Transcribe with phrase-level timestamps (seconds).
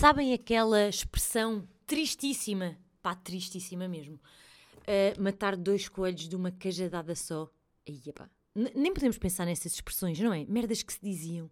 [0.00, 7.50] Sabem aquela expressão tristíssima, pá, tristíssima mesmo, uh, matar dois coelhos de uma cajadada só?
[7.86, 8.26] Aí, pá.
[8.54, 10.46] Nem podemos pensar nessas expressões, não é?
[10.46, 11.50] Merdas que se diziam.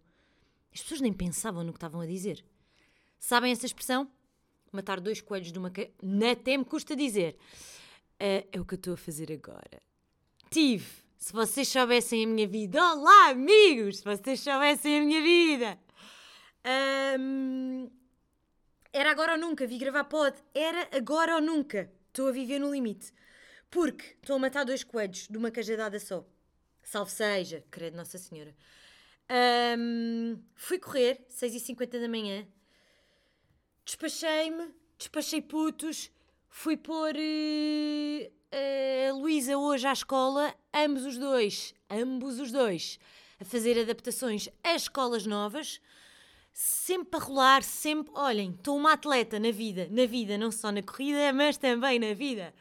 [0.73, 2.43] As pessoas nem pensavam no que estavam a dizer.
[3.19, 4.09] Sabem essa expressão?
[4.71, 6.31] Matar dois coelhos de uma cajadada.
[6.31, 7.37] Até me custa dizer.
[8.15, 9.79] Uh, é o que eu estou a fazer agora.
[10.49, 10.89] Tive.
[11.19, 12.81] Se vocês soubessem a minha vida.
[12.81, 13.99] Olá, amigos!
[13.99, 15.79] Se vocês soubessem a minha vida.
[17.19, 17.98] Um,
[18.91, 20.35] era agora ou nunca, vi gravar pod.
[20.53, 21.91] Era agora ou nunca.
[22.07, 23.13] Estou a viver no limite.
[23.69, 26.25] Porque estou a matar dois coelhos de uma cajadada só.
[26.81, 28.55] Salve seja, credo Nossa Senhora.
[29.77, 32.47] Um, fui correr, 6h50 da manhã.
[33.85, 36.11] Despachei-me, despachei putos.
[36.49, 38.31] Fui pôr uh,
[39.07, 40.55] a Luísa hoje à escola.
[40.73, 42.99] Ambos os dois, ambos os dois,
[43.39, 45.79] a fazer adaptações às escolas novas
[46.53, 48.11] sempre a rolar, sempre.
[48.15, 52.13] Olhem, estou uma atleta na vida, na vida, não só na corrida, mas também na
[52.13, 52.53] vida.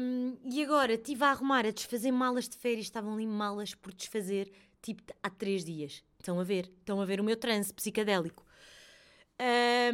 [0.00, 3.94] Um, e agora estive a arrumar, a desfazer malas de férias, estavam ali malas por
[3.94, 4.50] desfazer,
[4.82, 6.02] tipo há três dias.
[6.18, 6.70] Estão a ver?
[6.80, 8.44] Estão a ver o meu transe psicadélico.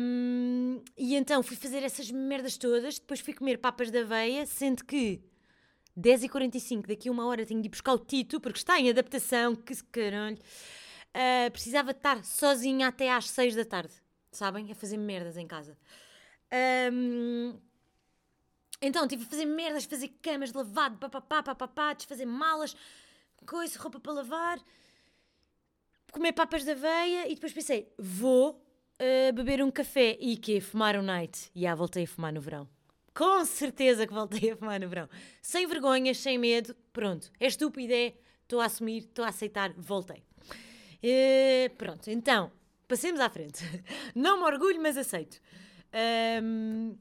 [0.00, 4.84] Um, e então fui fazer essas merdas todas, depois fui comer papas da aveia, sendo
[4.84, 5.22] que
[5.98, 9.54] 10h45, daqui a uma hora tenho de ir buscar o Tito, porque está em adaptação,
[9.54, 10.38] que caralho.
[11.14, 13.92] Uh, precisava estar sozinha até às 6 da tarde,
[14.30, 14.70] sabem?
[14.70, 15.76] A fazer merdas em casa.
[16.92, 17.58] Um,
[18.80, 22.74] então, tive a fazer merdas, fazer camas lavado, papapá, papapá, desfazer malas,
[23.44, 24.60] coisa, roupa para lavar,
[26.12, 30.96] comer papas de aveia e depois pensei, vou uh, beber um café e que Fumar
[30.96, 31.50] um night.
[31.54, 32.68] E já voltei a fumar no verão.
[33.14, 35.08] Com certeza que voltei a fumar no verão.
[35.42, 37.30] Sem vergonhas, sem medo, pronto.
[37.38, 40.24] É estúpido, é, estou a assumir, estou a aceitar, voltei.
[41.02, 42.52] Uh, pronto, então,
[42.86, 43.64] passemos à frente.
[44.14, 45.40] Não me orgulho, mas aceito.
[46.42, 46.96] Um,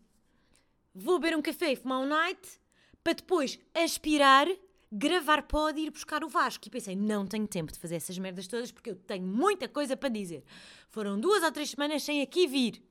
[0.94, 2.60] vou beber um café e fumar um night
[3.04, 4.48] para depois aspirar,
[4.92, 6.68] gravar pod e ir buscar o Vasco.
[6.68, 9.96] E pensei, não tenho tempo de fazer essas merdas todas porque eu tenho muita coisa
[9.96, 10.44] para dizer.
[10.90, 12.82] Foram duas ou três semanas sem aqui vir.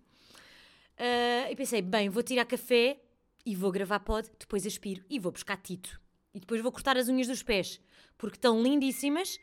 [0.99, 3.01] Uh, e pensei, bem, vou tirar café
[3.47, 6.01] e vou gravar pod, depois aspiro e vou buscar Tito.
[6.35, 7.81] E depois vou cortar as unhas dos pés,
[8.17, 9.39] porque estão lindíssimas,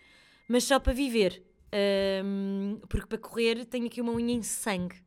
[0.48, 1.44] mas só para viver.
[1.76, 5.04] Um, porque para correr tenho aqui uma unha em sangue.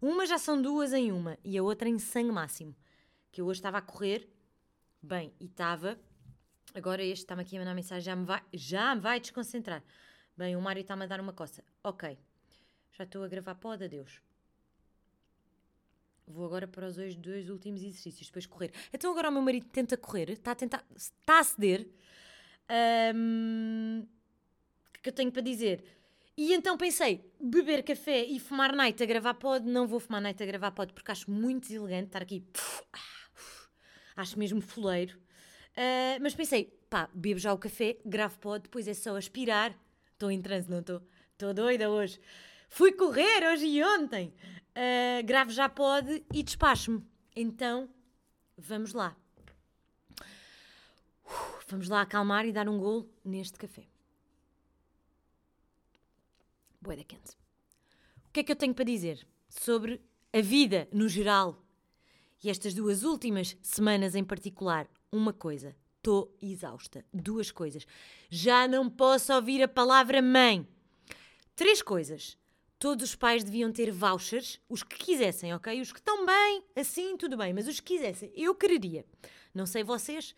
[0.00, 2.74] Uma já são duas em uma e a outra em sangue máximo.
[3.32, 4.28] Que eu hoje estava a correr,
[5.02, 5.98] bem, e estava.
[6.72, 9.82] Agora este está-me aqui a mandar mensagem, já me vai, já me vai desconcentrar.
[10.36, 11.64] Bem, o Mário está-me a dar uma coça.
[11.82, 12.16] Ok,
[12.92, 14.20] já estou a gravar pode, adeus.
[16.26, 18.72] Vou agora para os dois, dois últimos exercícios, depois correr.
[18.92, 21.88] Então agora o meu marido tenta correr, está a tentar, está a ceder.
[23.14, 24.06] Um,
[25.02, 25.84] que eu tenho para dizer.
[26.36, 30.42] E então pensei, beber café e fumar night a gravar pod, não vou fumar night
[30.42, 32.44] a gravar pod porque acho muito deselegante estar aqui,
[34.16, 35.16] acho mesmo foleiro.
[35.76, 39.78] Uh, mas pensei, pá, bebo já o café, gravo pod, depois é só aspirar.
[40.12, 41.02] Estou em transe, não estou?
[41.32, 42.20] Estou doida hoje.
[42.68, 44.34] Fui correr hoje e ontem.
[44.76, 47.04] Uh, gravo já pod e despacho-me.
[47.36, 47.88] Então,
[48.56, 49.16] vamos lá.
[51.68, 53.93] vamos lá acalmar e dar um golo neste café
[56.84, 57.32] boeda quente.
[58.28, 60.00] O que é que eu tenho para dizer sobre
[60.32, 61.64] a vida no geral?
[62.42, 67.04] E estas duas últimas semanas em particular, uma coisa, estou exausta.
[67.12, 67.86] Duas coisas.
[68.28, 70.68] Já não posso ouvir a palavra mãe.
[71.56, 72.36] Três coisas.
[72.78, 75.80] Todos os pais deviam ter vouchers, os que quisessem, ok?
[75.80, 79.06] Os que estão bem, assim, tudo bem, mas os que quisessem, eu quereria.
[79.54, 80.36] Não sei vocês,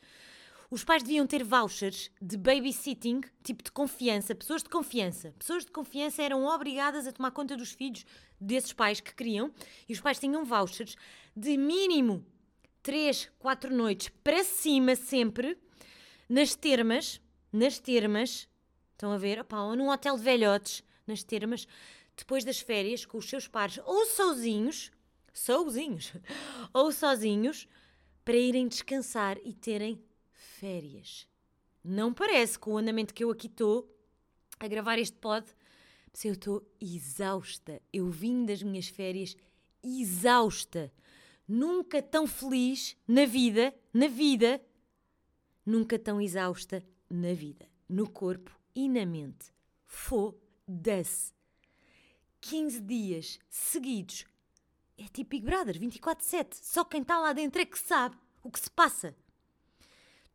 [0.70, 5.34] os pais deviam ter vouchers de babysitting, tipo de confiança, pessoas de confiança.
[5.38, 8.04] Pessoas de confiança eram obrigadas a tomar conta dos filhos
[8.40, 9.52] desses pais que queriam
[9.88, 10.96] e os pais tinham vouchers
[11.36, 12.24] de mínimo
[12.82, 15.56] 3, 4 noites para cima sempre
[16.28, 17.20] nas termas,
[17.52, 18.48] nas termas,
[18.92, 21.68] estão a ver, opa, ou num hotel de velhotes, nas termas,
[22.16, 24.90] depois das férias com os seus pares ou sozinhos,
[25.32, 26.12] sozinhos,
[26.74, 27.68] ou sozinhos,
[28.24, 30.02] para irem descansar e terem
[30.56, 31.28] férias.
[31.84, 33.88] Não parece com o andamento que eu aqui estou
[34.58, 35.46] a gravar este pod,
[36.10, 37.80] mas eu estou exausta.
[37.92, 39.36] Eu vim das minhas férias
[39.82, 40.92] exausta.
[41.46, 44.60] Nunca tão feliz na vida, na vida,
[45.64, 49.52] nunca tão exausta na vida, no corpo e na mente.
[49.84, 51.32] Foda-se.
[52.40, 54.24] 15 dias seguidos.
[54.98, 56.54] É tipo Big Brother, 24-7.
[56.54, 59.14] Só quem está lá dentro é que sabe o que se passa.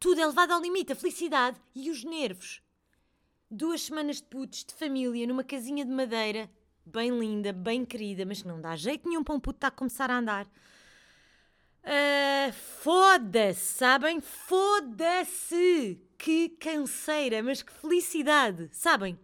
[0.01, 2.59] Tudo é levado ao limite, a felicidade e os nervos.
[3.51, 6.49] Duas semanas de putos, de família, numa casinha de madeira.
[6.83, 9.71] bem linda, bem querida, mas que não dá jeito nenhum para um puto estar a
[9.71, 10.47] começar a andar.
[11.83, 12.51] Uh,
[12.81, 14.19] Foda-se, sabem?
[14.21, 16.01] Foda-se!
[16.17, 19.19] Que canseira, mas que felicidade, sabem?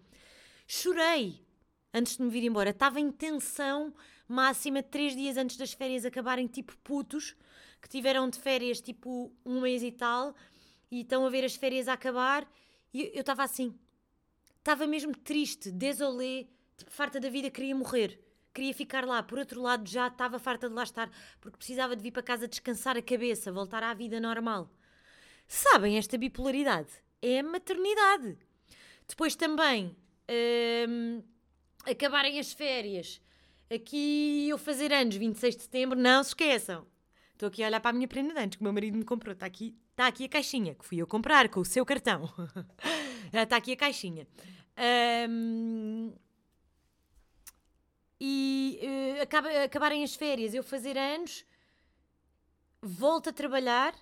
[0.67, 1.43] Chorei
[1.91, 2.69] antes de me vir embora.
[2.69, 3.91] Estava em tensão
[4.27, 7.35] máxima três dias antes das férias acabarem, tipo putos,
[7.81, 10.35] que tiveram de férias tipo um mês e tal,
[10.91, 12.49] e estão a ver as férias a acabar,
[12.93, 13.77] e eu estava assim.
[14.57, 16.47] Estava mesmo triste, desolé,
[16.77, 18.19] tipo, farta da vida, queria morrer
[18.57, 19.21] queria ficar lá.
[19.21, 22.47] Por outro lado, já estava farta de lá estar, porque precisava de vir para casa
[22.47, 24.67] descansar a cabeça, voltar à vida normal.
[25.47, 26.89] Sabem, esta bipolaridade
[27.21, 28.37] é a maternidade.
[29.07, 29.95] Depois também,
[30.89, 31.21] hum,
[31.85, 33.21] acabarem as férias.
[33.73, 36.87] Aqui eu fazer anos, 26 de setembro, não se esqueçam.
[37.33, 39.05] Estou aqui a olhar para a minha prenda de antes, que o meu marido me
[39.05, 39.33] comprou.
[39.33, 42.31] Está aqui, está aqui a caixinha, que fui eu comprar com o seu cartão.
[43.33, 44.27] está aqui a caixinha.
[45.27, 46.13] Um,
[48.21, 51.43] e uh, acaba, acabarem as férias, eu fazer anos,
[52.79, 53.95] volto a trabalhar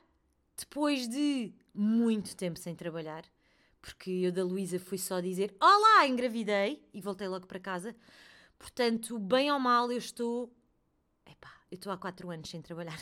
[0.57, 3.23] depois de muito tempo sem trabalhar,
[3.81, 7.95] porque eu da Luísa fui só dizer Olá, engravidei e voltei logo para casa.
[8.59, 10.53] Portanto, bem ou mal, eu estou.
[11.25, 12.99] Epá, eu estou há 4 anos sem trabalhar.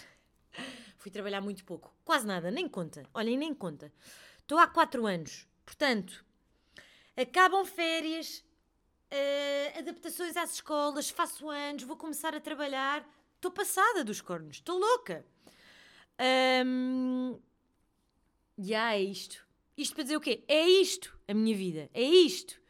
[1.04, 3.04] Fui trabalhar muito pouco, quase nada, nem conta.
[3.14, 3.92] Olhem, nem conta.
[4.40, 5.46] Estou há 4 anos.
[5.66, 6.24] Portanto,
[7.18, 8.42] acabam férias,
[9.12, 13.06] uh, adaptações às escolas, faço anos, vou começar a trabalhar.
[13.36, 15.26] Estou passada dos cornos, estou louca.
[16.66, 17.38] Um,
[18.58, 19.46] já é isto.
[19.76, 20.46] Isto para dizer o quê?
[20.48, 22.62] É isto a minha vida, é isto.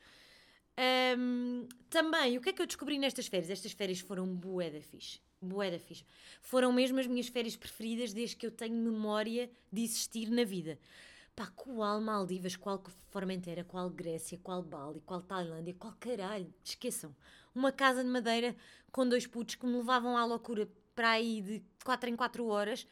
[1.15, 3.51] Um, também, o que é que eu descobri nestas férias?
[3.51, 5.21] Estas férias foram bué da fixe.
[5.43, 6.05] Bué da fixe.
[6.41, 10.79] Foram mesmo as minhas férias preferidas desde que eu tenho memória de existir na vida.
[11.35, 17.15] Pá, qual Maldivas, qual Formentera, qual Grécia, qual Bali, qual Tailândia, qual caralho, esqueçam.
[17.55, 18.55] Uma casa de madeira
[18.91, 22.87] com dois putos que me levavam à loucura para aí de 4 em 4 horas,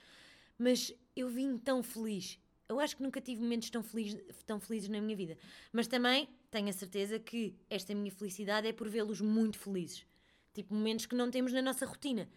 [0.58, 2.40] mas eu vim tão feliz.
[2.68, 5.38] Eu acho que nunca tive momentos tão, feliz, tão felizes na minha vida.
[5.72, 10.06] Mas também tenho a certeza que esta minha felicidade é por vê-los muito felizes.
[10.54, 12.30] Tipo momentos que não temos na nossa rotina,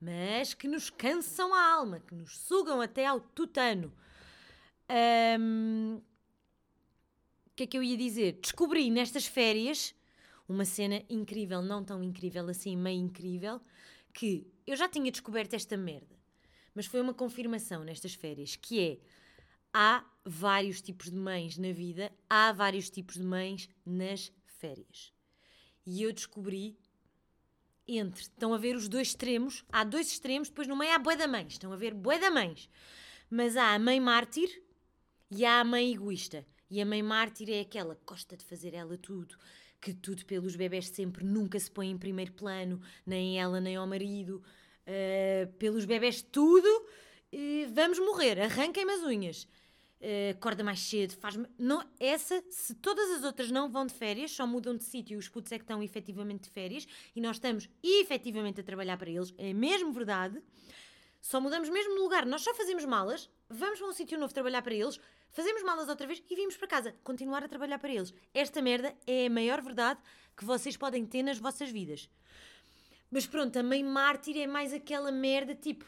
[0.00, 3.92] mas que nos cansam a alma, que nos sugam até ao tutano.
[5.40, 6.00] Um,
[7.46, 8.38] o que é que eu ia dizer?
[8.40, 9.94] Descobri nestas férias
[10.48, 13.60] uma cena incrível, não tão incrível assim, meio incrível,
[14.12, 16.14] que eu já tinha descoberto esta merda,
[16.74, 18.98] mas foi uma confirmação nestas férias, que é
[19.72, 25.12] há vários tipos de mães na vida, há vários tipos de mães nas férias.
[25.86, 26.76] E eu descobri
[27.98, 31.16] entre, estão a ver os dois extremos, há dois extremos, depois no meio há bué
[31.16, 32.68] da mães, estão a ver bué da mães.
[33.30, 34.62] Mas há a mãe mártir,
[35.34, 36.46] e há a mãe egoísta.
[36.70, 39.36] E a mãe mártir é aquela que gosta de fazer ela tudo,
[39.80, 43.86] que tudo pelos bebés sempre nunca se põe em primeiro plano, nem ela nem ao
[43.86, 44.42] marido.
[44.86, 49.48] Uh, pelos bebés tudo, uh, vamos morrer, arranquem-me as unhas.
[50.02, 54.32] Uh, acorda mais cedo, faz não Essa, se todas as outras não vão de férias,
[54.32, 57.36] só mudam de sítio e os putos é que estão efetivamente de férias e nós
[57.36, 60.42] estamos efetivamente a trabalhar para eles, é mesmo verdade.
[61.20, 64.60] Só mudamos mesmo de lugar, nós só fazemos malas, vamos para um sítio novo trabalhar
[64.60, 64.98] para eles,
[65.30, 68.12] fazemos malas outra vez e vimos para casa, continuar a trabalhar para eles.
[68.34, 70.00] Esta merda é a maior verdade
[70.36, 72.10] que vocês podem ter nas vossas vidas.
[73.08, 75.86] Mas pronto, mãe mártir é mais aquela merda tipo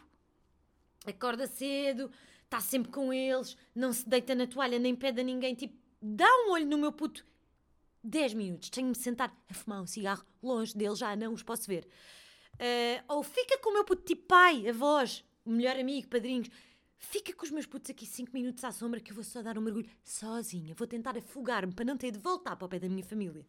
[1.04, 2.10] acorda cedo,
[2.44, 6.28] está sempre com eles, não se deita na toalha, nem pede a ninguém, tipo, dá
[6.46, 7.26] um olho no meu puto.
[8.02, 11.88] 10 minutos, tenho-me sentar a fumar um cigarro longe deles, já não os posso ver.
[12.54, 16.50] Uh, ou fica com o meu puto tipo pai, avós, melhor amigo, padrinhos
[17.10, 19.58] Fica com os meus putos aqui 5 minutos à sombra que eu vou só dar
[19.58, 20.74] um mergulho sozinha.
[20.74, 23.46] Vou tentar afogar-me para não ter de voltar para o pé da minha família.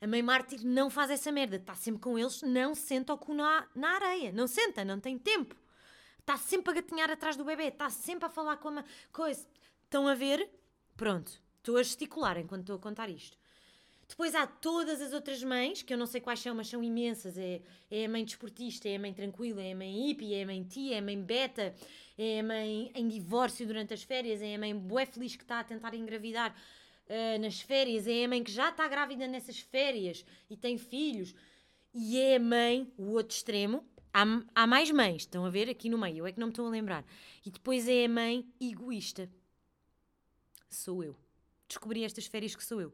[0.00, 1.56] A mãe mártir não faz essa merda.
[1.56, 4.32] Está sempre com eles, não senta o cu na, na areia.
[4.32, 5.56] Não senta, não tem tempo.
[6.24, 7.64] Está sempre a gatinhar atrás do bebê.
[7.64, 9.46] Está sempre a falar com a coisa.
[9.84, 10.48] Estão a ver?
[10.96, 11.30] Pronto.
[11.58, 13.36] Estou a gesticular enquanto estou a contar isto.
[14.08, 17.36] Depois há todas as outras mães, que eu não sei quais são, mas são imensas.
[17.36, 20.46] É, é a mãe desportista, é a mãe tranquila, é a mãe hippie, é a
[20.46, 21.74] mãe tia, é a mãe beta,
[22.16, 25.60] é a mãe em divórcio durante as férias, é a mãe bué feliz que está
[25.60, 26.56] a tentar engravidar
[27.06, 31.34] uh, nas férias, é a mãe que já está grávida nessas férias e tem filhos.
[31.94, 33.84] E é a mãe, o outro extremo.
[34.14, 36.52] Há, há mais mães, estão a ver aqui no meio, eu é que não me
[36.52, 37.04] estou a lembrar.
[37.44, 39.28] E depois é a mãe egoísta.
[40.70, 41.16] Sou eu
[41.74, 42.92] descobri estas férias que sou eu.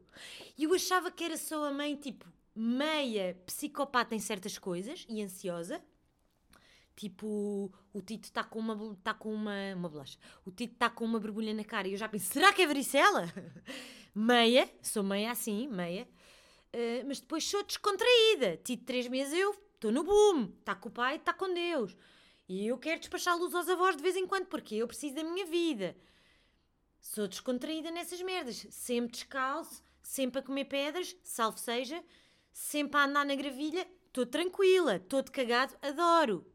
[0.57, 2.25] E eu achava que era só a mãe, tipo,
[2.55, 5.81] meia psicopata em certas coisas e ansiosa.
[6.95, 10.17] Tipo, o Tito está com uma está com uma, uma bolacha.
[10.45, 12.67] O Tito está com uma borbulha na cara e eu já penso, será que é
[12.67, 13.31] varicela?
[14.13, 16.07] meia, sou meia assim, meia.
[16.73, 18.57] Uh, mas depois sou descontraída.
[18.57, 20.53] Tive três meses eu estou no boom.
[20.59, 21.97] Está com o pai, está com Deus.
[22.47, 25.23] E eu quero despachar luz aos avós de vez em quando, porque eu preciso da
[25.23, 25.97] minha vida.
[26.99, 28.67] Sou descontraída nessas merdas.
[28.69, 32.03] Sempre descalço, sempre a comer pedras, salvo seja,
[32.51, 33.87] sempre a andar na gravilha.
[34.05, 36.45] Estou tranquila, estou de cagado, adoro.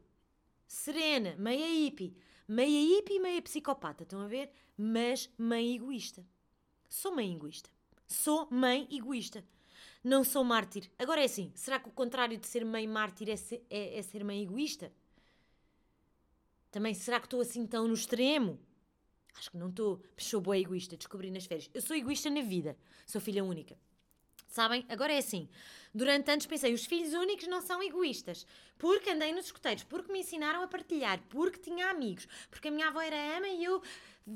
[0.65, 2.15] Serena, meia hippie.
[2.47, 4.49] Meia hippie e meia psicopata, estão a ver?
[4.77, 6.25] Mas mãe egoísta.
[6.87, 7.69] Sou mãe egoísta.
[8.07, 9.43] Sou mãe egoísta.
[10.03, 10.89] Não sou mártir.
[10.97, 14.01] Agora é assim, será que o contrário de ser mãe mártir é ser, é, é
[14.01, 14.91] ser mãe egoísta?
[16.71, 18.59] Também será que estou assim tão no extremo?
[19.37, 20.01] Acho que não estou.
[20.17, 21.69] Sou boa egoísta, descobri nas férias.
[21.73, 22.77] Eu sou egoísta na vida.
[23.05, 23.77] Sou filha única.
[24.47, 24.85] Sabem?
[24.89, 25.47] Agora é assim.
[25.93, 28.45] Durante anos pensei, os filhos únicos não são egoístas.
[28.77, 32.87] Porque andei nos escuteiros, porque me ensinaram a partilhar, porque tinha amigos, porque a minha
[32.87, 33.81] avó era ama e eu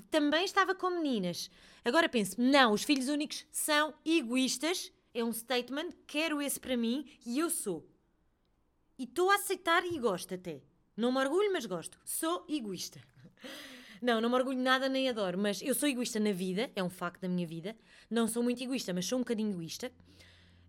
[0.10, 1.50] também estava com meninas.
[1.84, 4.92] Agora penso, não, os filhos únicos são egoístas.
[5.14, 7.88] É um statement, quero esse para mim e eu sou.
[8.98, 10.62] E estou a aceitar e gosto até.
[10.96, 12.00] Não me orgulho, mas gosto.
[12.06, 13.02] Sou egoísta.
[14.02, 16.90] Não, não me orgulho nada nem adoro, mas eu sou egoísta na vida, é um
[16.90, 17.78] facto da minha vida.
[18.10, 19.92] Não sou muito egoísta, mas sou um bocadinho egoísta.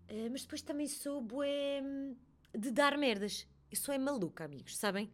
[0.07, 2.15] Uh, mas depois também sou bué hum,
[2.55, 3.47] de dar merdas.
[3.71, 5.11] Eu sou é maluca, amigos, sabem?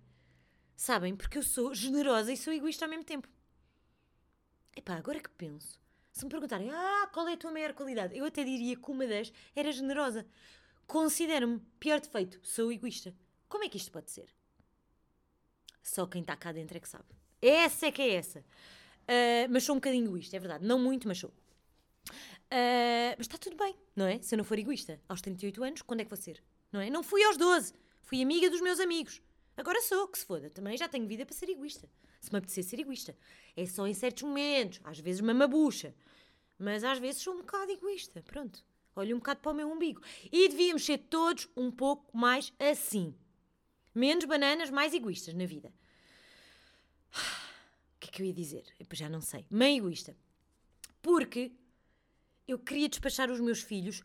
[0.75, 1.15] Sabem?
[1.15, 3.29] Porque eu sou generosa e sou egoísta ao mesmo tempo.
[4.75, 5.79] Epá, agora que penso,
[6.19, 8.17] se me perguntarem, ah, qual é a tua maior qualidade?
[8.17, 10.25] Eu até diria que uma das era generosa.
[10.85, 13.15] Considero-me pior defeito, sou egoísta.
[13.47, 14.27] Como é que isto pode ser?
[15.81, 17.05] Só quem está cá dentro é que sabe.
[17.41, 18.39] Essa é que é essa.
[18.39, 20.65] Uh, mas sou um bocadinho egoísta, é verdade.
[20.65, 21.29] Não muito, mas sou.
[21.29, 24.19] Uh, mas está tudo bem, não é?
[24.21, 26.43] Se eu não for egoísta, aos 38 anos, quando é que vou ser?
[26.71, 26.89] Não é?
[26.89, 27.73] Não fui aos 12.
[28.01, 29.21] Fui amiga dos meus amigos.
[29.55, 30.49] Agora sou, que se foda.
[30.49, 31.88] Também já tenho vida para ser egoísta.
[32.19, 33.17] Se me apetecer ser egoísta.
[33.55, 34.79] É só em certos momentos.
[34.83, 35.95] Às vezes uma mabucha.
[36.57, 38.21] Mas às vezes sou um bocado egoísta.
[38.23, 38.63] Pronto.
[38.95, 40.01] Olho um bocado para o meu umbigo.
[40.31, 43.15] E devíamos ser todos um pouco mais assim.
[43.95, 45.73] Menos bananas, mais egoístas na vida.
[47.95, 48.63] O que é que eu ia dizer?
[48.79, 49.45] Eu já não sei.
[49.49, 50.15] Mãe egoísta.
[51.01, 51.51] Porque
[52.47, 54.01] eu queria despachar os meus filhos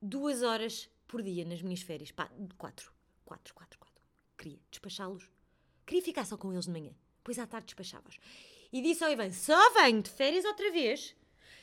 [0.00, 2.12] duas horas por dia nas minhas férias.
[2.12, 2.92] Pá, quatro.
[3.24, 4.04] Quatro, quatro, quatro.
[4.36, 5.30] Queria despachá-los.
[5.86, 6.92] Queria ficar só com eles de manhã.
[7.20, 8.18] Depois à tarde despachava-os.
[8.72, 11.14] E disse ao Ivan: só venho de férias outra vez,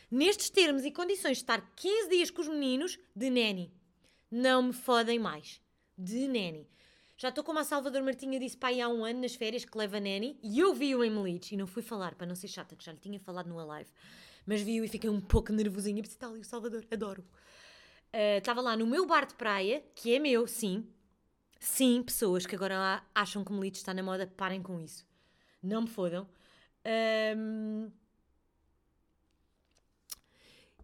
[0.10, 3.74] nestes termos e condições de estar 15 dias com os meninos, de neni.
[4.32, 5.62] Não me fodem mais.
[5.98, 6.68] De neni.
[7.20, 9.98] Já estou como a Salvador Martinha disse pai há um ano nas férias que leva
[9.98, 12.76] a Nani e eu vi-o em Melides e não fui falar para não ser chata,
[12.76, 13.90] que já lhe tinha falado no live,
[14.46, 16.04] mas vi-o e fiquei um pouco nervosinha.
[16.04, 17.24] Pensei, está ali o Salvador, adoro.
[18.14, 20.88] Uh, estava lá no meu bar de praia, que é meu, sim.
[21.60, 25.04] Sim, pessoas que agora acham que Melides está na moda, parem com isso.
[25.62, 26.28] Não me fodam.
[27.36, 27.92] Um,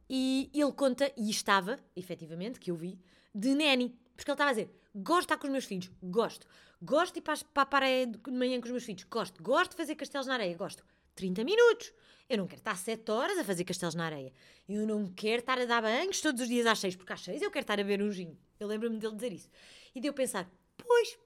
[0.10, 3.00] e ele conta, e estava, efetivamente, que eu vi,
[3.34, 3.90] de Nani.
[4.16, 6.46] Porque ele estava a dizer: Gosto de estar com os meus filhos, gosto.
[6.80, 9.42] Gosto de ir para, para a praia de manhã com os meus filhos, gosto.
[9.42, 10.86] Gosto de fazer castelos na areia, gosto.
[11.16, 11.92] 30 minutos.
[12.30, 14.32] Eu não quero estar 7 horas a fazer castelos na areia.
[14.70, 17.42] Eu não quero estar a dar banhos todos os dias às 6, porque às 6
[17.42, 18.38] eu quero estar a beber um gin.
[18.60, 19.50] Eu lembro-me dele dizer isso.
[19.96, 21.18] E de eu pensar, pois,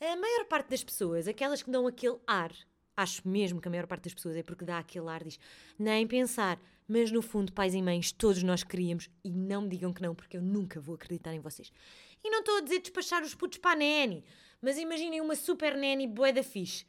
[0.00, 2.52] a maior parte das pessoas, aquelas que dão aquele ar,
[3.00, 5.38] acho mesmo que a maior parte das pessoas é porque dá aquele ar, diz,
[5.78, 9.92] nem pensar, mas no fundo, pais e mães, todos nós queríamos, e não me digam
[9.92, 11.72] que não, porque eu nunca vou acreditar em vocês.
[12.22, 14.24] E não estou a dizer despachar os putos para a neni,
[14.60, 16.84] mas imaginem uma super neni bué da fixe,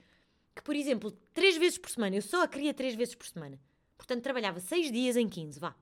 [0.55, 3.59] que, por exemplo, três vezes por semana, eu só a queria três vezes por semana.
[3.97, 5.75] Portanto, trabalhava seis dias em 15, vá.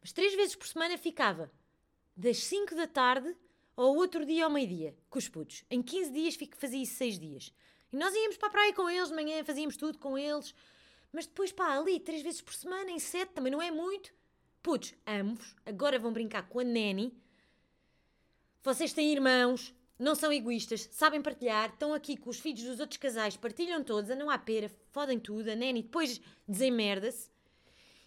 [0.00, 1.50] Mas três vezes por semana ficava
[2.16, 3.36] das 5 da tarde
[3.76, 5.64] ao outro dia ao meio-dia, com os putos.
[5.70, 7.52] Em 15 dias fazia isso seis dias.
[7.94, 10.54] E nós íamos para a praia com eles de manhã, fazíamos tudo com eles.
[11.12, 14.12] Mas depois, pá, ali, três vezes por semana, em sete, também não é muito.
[14.62, 15.54] Putos, amo-vos.
[15.64, 17.16] Agora vão brincar com a Neni
[18.64, 22.96] vocês têm irmãos, não são egoístas, sabem partilhar, estão aqui com os filhos dos outros
[22.96, 27.28] casais, partilham todos, andam à pera, fodem tudo, a Neni depois desemmerda-se.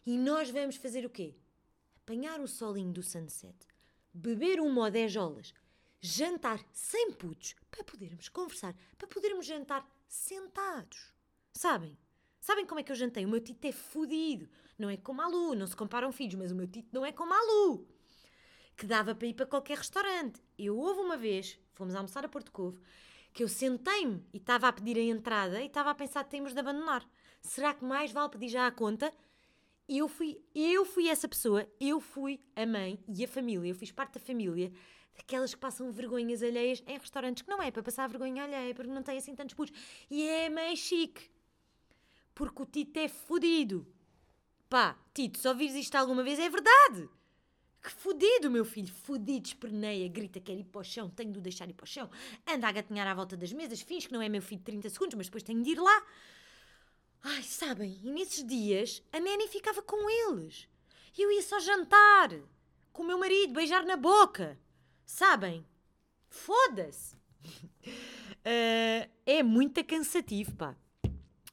[0.04, 1.36] E nós vamos fazer o quê?
[2.02, 3.56] Apanhar o solinho do sunset,
[4.12, 5.54] beber uma ou dez jolas,
[6.00, 11.14] jantar sem putos, para podermos conversar, para podermos jantar sentados.
[11.54, 11.98] Sabem?
[12.40, 13.26] Sabem como é que eu jantei?
[13.26, 14.50] O meu tito é fodido.
[14.78, 17.12] Não é como a Lu, não se comparam filhos, mas o meu tito não é
[17.12, 17.88] como a Lu
[18.78, 20.40] que dava para ir para qualquer restaurante.
[20.58, 22.80] Eu houve uma vez, fomos almoçar a Porto Covo,
[23.34, 26.60] que eu sentei-me e estava a pedir a entrada e estava a pensar temos de
[26.60, 27.04] abandonar.
[27.42, 29.12] Será que mais vale pedir já a conta?
[29.90, 33.92] Eu fui, eu fui essa pessoa, eu fui a mãe e a família, eu fiz
[33.92, 34.72] parte da família
[35.18, 38.90] daquelas que passam vergonhas alheias em restaurantes que não é para passar vergonha alheia, porque
[38.90, 39.78] não tem assim tantos putos.
[40.10, 41.30] E é mais chique.
[42.36, 43.86] Porque o Tito é fodido.
[44.70, 47.10] Pá, Tito, se ouvires isto alguma vez, é verdade.
[47.82, 51.42] Que fodido, meu filho, fodido, esperneia, grita, quer ir para o chão, tenho de o
[51.42, 52.10] deixar ir para o chão,
[52.46, 54.90] anda a gatinhar à volta das mesas, finge que não é meu filho de 30
[54.90, 56.06] segundos, mas depois tenho de ir lá.
[57.24, 60.68] Ai, sabem, e nesses dias a Neni ficava com eles.
[61.18, 62.32] E eu ia só jantar
[62.92, 64.60] com o meu marido, beijar na boca.
[65.08, 65.66] Sabem?
[66.30, 67.16] Foda-se.
[67.16, 70.76] Uh, é muito cansativo, pá.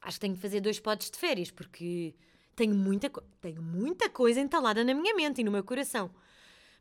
[0.01, 2.13] Acho que tenho que fazer dois potes de férias, porque
[2.55, 3.09] tenho muita,
[3.41, 6.13] tenho muita coisa entalada na minha mente e no meu coração.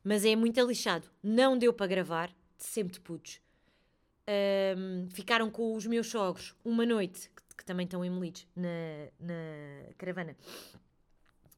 [0.03, 1.09] Mas é muito lixado.
[1.23, 3.41] Não deu para gravar, sempre de putos.
[4.77, 8.69] Um, ficaram com os meus sogros uma noite, que, que também estão em Melides, na,
[9.21, 10.37] na caravana.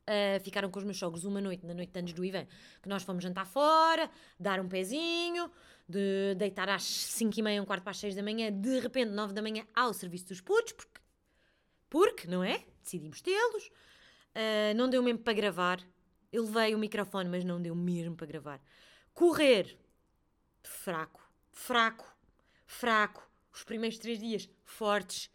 [0.09, 2.47] Uh, ficaram com os meus sogros uma noite, na noite de anos do Ivan,
[2.81, 4.09] que nós fomos jantar fora,
[4.39, 5.51] dar um pezinho,
[5.89, 9.11] de deitar às 5 e meia, um quarto para as 6 da manhã, de repente,
[9.11, 11.01] 9 da manhã, ao serviço dos putos, porque,
[11.91, 12.65] porque não é?
[12.83, 13.67] Decidimos tê-los.
[13.67, 15.81] Uh, não deu mesmo para gravar.
[16.33, 18.61] Eu levei o microfone, mas não deu mesmo para gravar.
[19.13, 19.77] Correr,
[20.63, 22.07] fraco, fraco,
[22.67, 23.29] fraco.
[23.53, 25.31] Os primeiros três dias, fortes.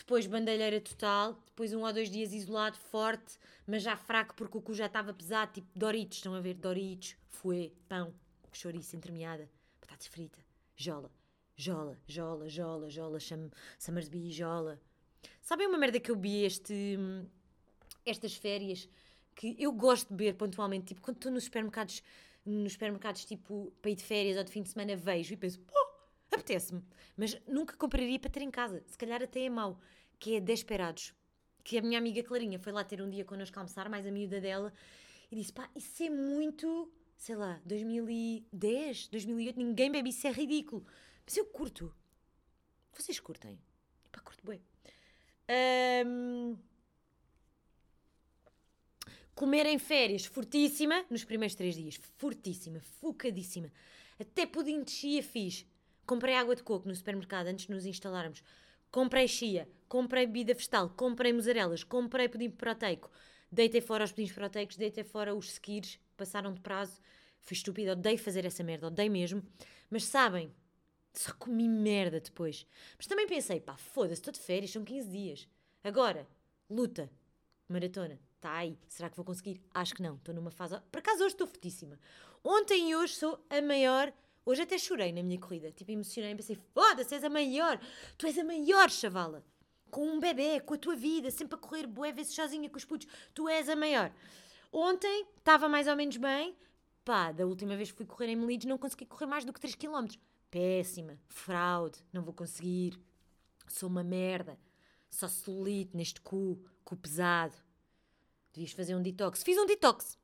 [0.00, 1.38] Depois bandalheira total.
[1.46, 5.12] Depois um ou dois dias isolado, forte, mas já fraco porque o cu já estava
[5.12, 5.52] pesado.
[5.52, 6.54] Tipo Doritos, estão a ver?
[6.54, 8.14] Doritos, fuê, pão,
[8.52, 9.48] chouriço entremeada
[9.90, 10.38] batata frita,
[10.76, 11.10] jola,
[11.56, 14.80] jola, jola, jola, jola, chame Summersby, jola.
[15.42, 16.96] Sabem uma merda que eu vi este,
[18.06, 18.88] estas férias
[19.34, 22.02] que eu gosto de beber pontualmente, tipo, quando estou nos supermercados,
[22.44, 25.58] nos supermercados, tipo, para ir de férias ou de fim de semana, vejo e penso,
[25.60, 25.89] pô,
[26.36, 26.82] apetece-me.
[27.16, 29.80] Mas nunca compraria para ter em casa, se calhar até é mau,
[30.18, 31.14] que é Desperados.
[31.62, 34.40] Que a minha amiga Clarinha foi lá ter um dia connosco almoçar, mais a miúda
[34.40, 34.72] dela,
[35.30, 40.86] e disse, pá, isso é muito sei lá, 2010, 2008, ninguém bebe isso, é ridículo.
[41.26, 41.94] Mas eu curto.
[42.94, 43.60] Vocês curtem?
[44.10, 44.62] Pá, curto bem.
[46.06, 46.56] Um...
[49.34, 52.00] Comer em férias, fortíssima, nos primeiros três dias.
[52.16, 53.70] Fortíssima, focadíssima.
[54.18, 55.66] Até pudim de chia fiz.
[56.10, 58.42] Comprei água de coco no supermercado antes de nos instalarmos.
[58.90, 63.08] Comprei chia, comprei bebida vegetal, comprei musarelas, comprei pudim proteico.
[63.48, 67.00] Deitei fora os pudins proteicos, deitei fora os skis, passaram de prazo.
[67.38, 69.40] Fui estúpida, odeio fazer essa merda, odeio mesmo.
[69.88, 70.52] Mas sabem,
[71.14, 72.66] só comi merda depois.
[72.96, 75.48] Mas também pensei, pá, foda-se, estou de férias, são 15 dias.
[75.84, 76.26] Agora,
[76.68, 77.08] luta,
[77.68, 78.76] maratona, está aí.
[78.88, 79.62] Será que vou conseguir?
[79.72, 80.76] Acho que não, estou numa fase.
[80.90, 82.00] Por acaso hoje estou fortíssima.
[82.42, 84.12] Ontem e hoje sou a maior.
[84.50, 85.70] Hoje até chorei na minha corrida.
[85.70, 87.80] Tipo, emocionei, pensei, foda-se, és a maior.
[88.18, 89.44] Tu és a maior, chavala.
[89.92, 92.84] Com um bebê, com a tua vida, sempre a correr bué vezes sozinha com os
[92.84, 93.06] putos.
[93.32, 94.12] Tu és a maior.
[94.72, 96.56] Ontem estava mais ou menos bem.
[97.04, 99.60] Pá, da última vez que fui correr em Melides não consegui correr mais do que
[99.60, 100.06] 3 km.
[100.50, 102.98] Péssima, fraude, não vou conseguir.
[103.68, 104.58] Sou uma merda.
[105.08, 107.54] Só celulite neste cu, cu pesado.
[108.52, 109.44] Devias fazer um detox.
[109.44, 110.18] Fiz um detox.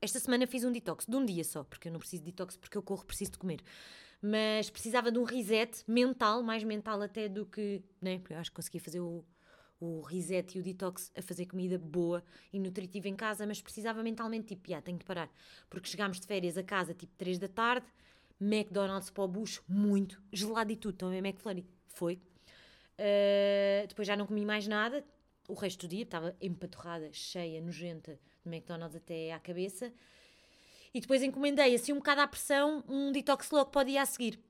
[0.00, 2.56] Esta semana fiz um detox, de um dia só, porque eu não preciso de detox,
[2.56, 3.60] porque eu corro, preciso de comer.
[4.22, 7.82] Mas precisava de um reset mental, mais mental até do que.
[8.00, 8.18] Né?
[8.18, 9.24] Porque eu acho que consegui fazer o,
[9.80, 14.00] o reset e o detox a fazer comida boa e nutritiva em casa, mas precisava
[14.02, 15.28] mentalmente, tipo, yeah, tenho de parar.
[15.68, 17.86] Porque chegámos de férias a casa, tipo, 3 da tarde,
[18.40, 21.66] McDonald's para o bucho, muito, gelado e tudo, a ver McFlurry?
[21.88, 22.20] Foi.
[22.94, 25.04] Uh, depois já não comi mais nada,
[25.48, 29.92] o resto do dia estava empaturrada, cheia, nojenta McDonald's até à cabeça.
[30.92, 34.06] E depois encomendei, assim, um bocado à pressão, um detox logo para o dia a
[34.06, 34.40] seguir.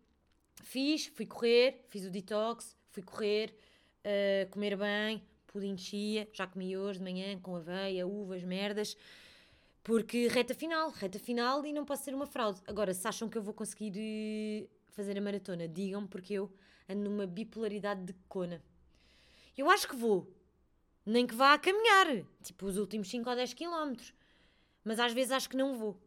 [0.62, 3.54] Fiz, fui correr, fiz o detox, fui correr,
[4.04, 8.96] uh, comer bem, pudim de chia, já comi hoje de manhã com aveia, uvas, merdas,
[9.82, 12.60] porque reta final, reta final e não posso ser uma fraude.
[12.66, 16.52] Agora, se acham que eu vou conseguir uh, fazer a maratona, digam-me porque eu
[16.88, 18.62] ando numa bipolaridade de cona.
[19.56, 20.32] Eu acho que vou,
[21.08, 22.06] nem que vá a caminhar,
[22.42, 24.12] tipo os últimos 5 ou 10 quilómetros,
[24.84, 26.00] mas às vezes acho que não vou.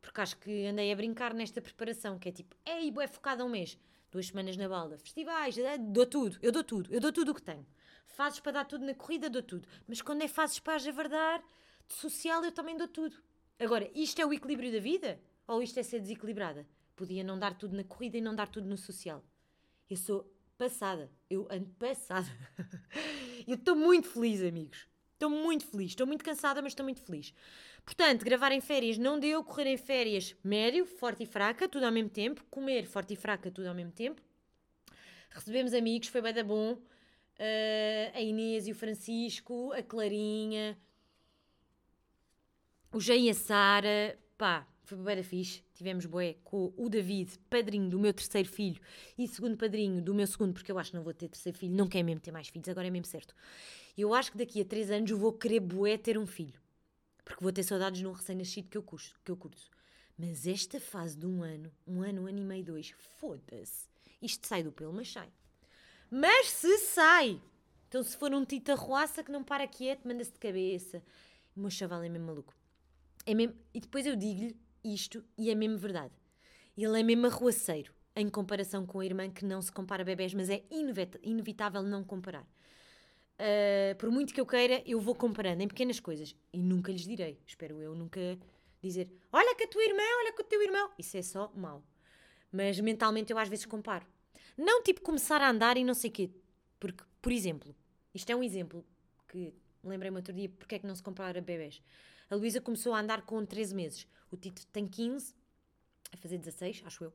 [0.00, 3.48] Porque acho que andei a brincar nesta preparação, que é tipo, ei, é focada um
[3.48, 3.78] mês
[4.14, 7.34] duas semanas na balda, festivais, eh, dou tudo, eu dou tudo, eu dou tudo o
[7.34, 7.66] que tenho.
[8.06, 9.66] Fases para dar tudo na corrida, dou tudo.
[9.88, 11.42] Mas quando é fases para javardar,
[11.88, 13.16] de social, eu também dou tudo.
[13.58, 15.20] Agora, isto é o equilíbrio da vida?
[15.48, 16.64] Ou isto é ser desequilibrada?
[16.94, 19.20] Podia não dar tudo na corrida e não dar tudo no social.
[19.90, 22.28] Eu sou passada, eu ando passada.
[23.46, 24.88] eu estou muito feliz, amigos.
[25.14, 25.90] Estou muito feliz.
[25.90, 27.32] Estou muito cansada, mas estou muito feliz.
[27.84, 31.92] Portanto, gravar em férias não deu, correr em férias médio, forte e fraca, tudo ao
[31.92, 34.22] mesmo tempo, comer forte e fraca, tudo ao mesmo tempo.
[35.30, 36.72] Recebemos amigos, foi bem da bom.
[36.72, 40.78] Uh, a Inês e o Francisco, a Clarinha,
[42.92, 45.62] o Jay e a Sara, pá, foi bem da fixe.
[45.74, 48.80] Tivemos bué com o David, padrinho do meu terceiro filho
[49.16, 51.74] e segundo padrinho do meu segundo, porque eu acho que não vou ter terceiro filho,
[51.74, 53.34] não quero mesmo ter mais filhos, agora é mesmo certo.
[53.96, 56.60] Eu acho que daqui a três anos eu vou querer bué ter um filho.
[57.24, 59.62] Porque vou ter saudades de um recém-nascido que, eu curto, que eu curto.
[60.16, 63.88] Mas esta fase de um ano, um ano, um ano e meio, dois, foda-se.
[64.20, 65.28] Isto sai do pelo, mas sai.
[66.10, 67.40] Mas se sai!
[67.88, 71.02] Então se for um tita roaça que não para quieto, manda-se de cabeça.
[71.56, 72.54] O meu chaval é mesmo maluco.
[73.24, 73.54] É mesmo...
[73.72, 76.12] E depois eu digo-lhe isto e é mesmo verdade.
[76.76, 80.48] Ele é mesmo arruaceiro em comparação com a irmã que não se compara bebés, mas
[80.48, 80.62] é
[81.22, 82.46] inevitável não comparar.
[83.34, 87.02] Uh, por muito que eu queira, eu vou comparando em pequenas coisas e nunca lhes
[87.02, 87.40] direi.
[87.46, 88.20] Espero eu nunca
[88.80, 90.90] dizer: Olha que a tua irmã, olha que o teu irmão.
[90.98, 91.82] Isso é só mau.
[92.52, 94.06] Mas mentalmente eu às vezes comparo.
[94.56, 96.30] Não tipo começar a andar e não sei o quê.
[96.78, 97.74] Porque, por exemplo,
[98.14, 98.84] isto é um exemplo
[99.28, 101.82] que lembrei-me outro dia porque é que não se compara bebés.
[102.30, 104.06] A Luísa começou a andar com 13 meses.
[104.30, 105.34] O Tito tem 15,
[106.12, 107.12] a fazer 16, acho eu.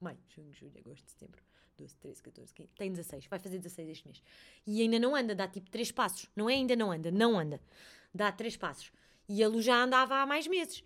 [0.00, 1.42] Maio, junho, julho, agosto, setembro.
[1.76, 2.70] 12, 13, 14, 15.
[2.76, 4.22] Tem 16, vai fazer 16 este mês.
[4.66, 6.28] E ainda não anda, dá tipo 3 passos.
[6.36, 7.60] Não é ainda não anda, não anda.
[8.14, 8.92] Dá 3 passos.
[9.28, 10.84] E a Lu já andava há mais meses.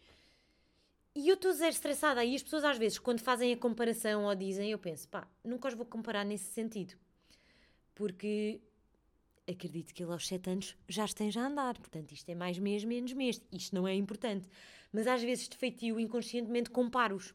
[1.15, 2.25] E eu estou zero estressada.
[2.25, 5.69] E as pessoas às vezes, quando fazem a comparação ou dizem, eu penso, pá, nunca
[5.69, 6.95] os vou comparar nesse sentido.
[7.95, 8.61] Porque
[9.49, 11.79] acredito que ele aos 7 anos já esteja a andar.
[11.79, 13.41] Portanto, isto é mais mês, menos mês.
[13.53, 14.49] Isto não é importante.
[14.93, 17.31] Mas às vezes, de feitio, inconscientemente comparo-os.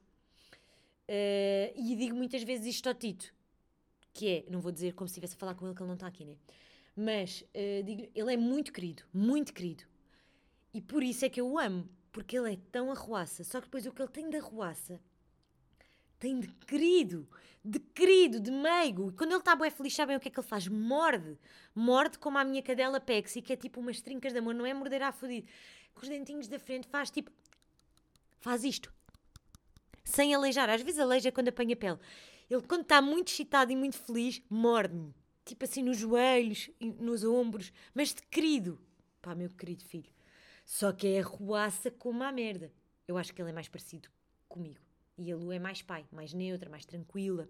[1.06, 3.34] Uh, e digo muitas vezes isto ao Tito
[4.14, 5.96] que é, não vou dizer como se estivesse a falar com ele que ele não
[5.96, 6.38] está aqui, né?
[6.96, 9.84] Mas uh, digo, ele é muito querido, muito querido.
[10.74, 13.44] E por isso é que eu o amo, porque ele é tão arruaça.
[13.44, 15.02] Só que depois o que ele tem de arruaça
[16.24, 17.28] tem de querido,
[17.66, 19.10] de querido, de meigo.
[19.10, 20.70] E quando ele está bem feliz, sabem o que é que ele faz?
[20.70, 21.38] Morde.
[21.76, 24.74] Morde como a minha cadela Pexi, que é tipo umas trincas de amor, não é
[24.74, 25.46] morder a fodido.
[25.94, 27.30] Com os dentinhos da frente, faz tipo.
[28.40, 28.94] Faz isto.
[30.06, 30.70] Sem aleijar.
[30.70, 32.00] Às vezes aleija quando apanha pele.
[32.50, 35.14] Ele, quando está muito excitado e muito feliz, morde-me.
[35.44, 38.80] Tipo assim nos joelhos, nos ombros, mas de querido.
[39.22, 40.10] Pá, meu querido filho.
[40.66, 42.72] Só que é arruaça como a merda.
[43.06, 44.08] Eu acho que ele é mais parecido
[44.48, 44.83] comigo.
[45.18, 47.48] E a Lu é mais pai, mais neutra, mais tranquila.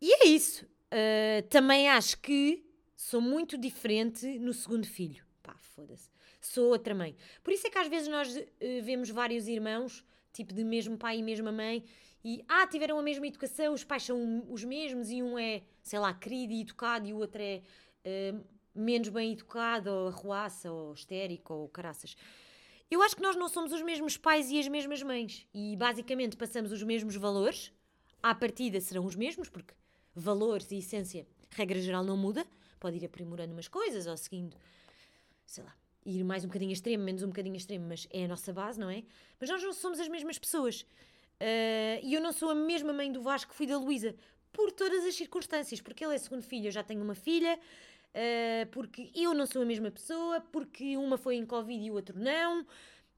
[0.00, 0.64] E é isso.
[0.64, 2.64] Uh, também acho que
[2.96, 5.24] sou muito diferente no segundo filho.
[5.42, 6.10] Pá, foda-se.
[6.40, 7.16] Sou outra mãe.
[7.42, 8.44] Por isso é que às vezes nós uh,
[8.82, 11.84] vemos vários irmãos, tipo de mesmo pai e mesma mãe,
[12.24, 15.98] e ah, tiveram a mesma educação, os pais são os mesmos e um é, sei
[15.98, 17.62] lá, querido e educado e o outro é
[18.04, 22.16] uh, menos bem educado, ou arruaça, ou histérico, ou caraças.
[22.90, 26.36] Eu acho que nós não somos os mesmos pais e as mesmas mães e basicamente
[26.36, 27.72] passamos os mesmos valores.
[28.22, 29.74] À partida serão os mesmos, porque
[30.14, 32.46] valores e essência, regra geral, não muda.
[32.78, 34.56] Pode ir aprimorando umas coisas ou seguindo,
[35.46, 38.52] sei lá, ir mais um bocadinho extremo, menos um bocadinho extremo, mas é a nossa
[38.52, 39.02] base, não é?
[39.40, 40.82] Mas nós não somos as mesmas pessoas.
[41.40, 44.14] Uh, e eu não sou a mesma mãe do Vasco que fui da Luísa,
[44.52, 47.58] por todas as circunstâncias, porque ele é segundo filho, eu já tenho uma filha,
[48.16, 51.94] uh, porque eu não sou a mesma pessoa, porque uma foi em Covid e o
[51.94, 52.66] outro não,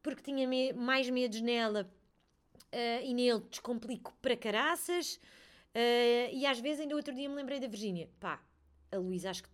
[0.02, 1.90] porque tinha me mais medos nela
[2.72, 5.20] uh, e nele descomplico para caraças.
[6.32, 8.10] e às vezes, ainda outro dia me lembrei da Virgínia.
[8.18, 8.42] Pá,
[8.90, 9.48] a Luísa, acho que.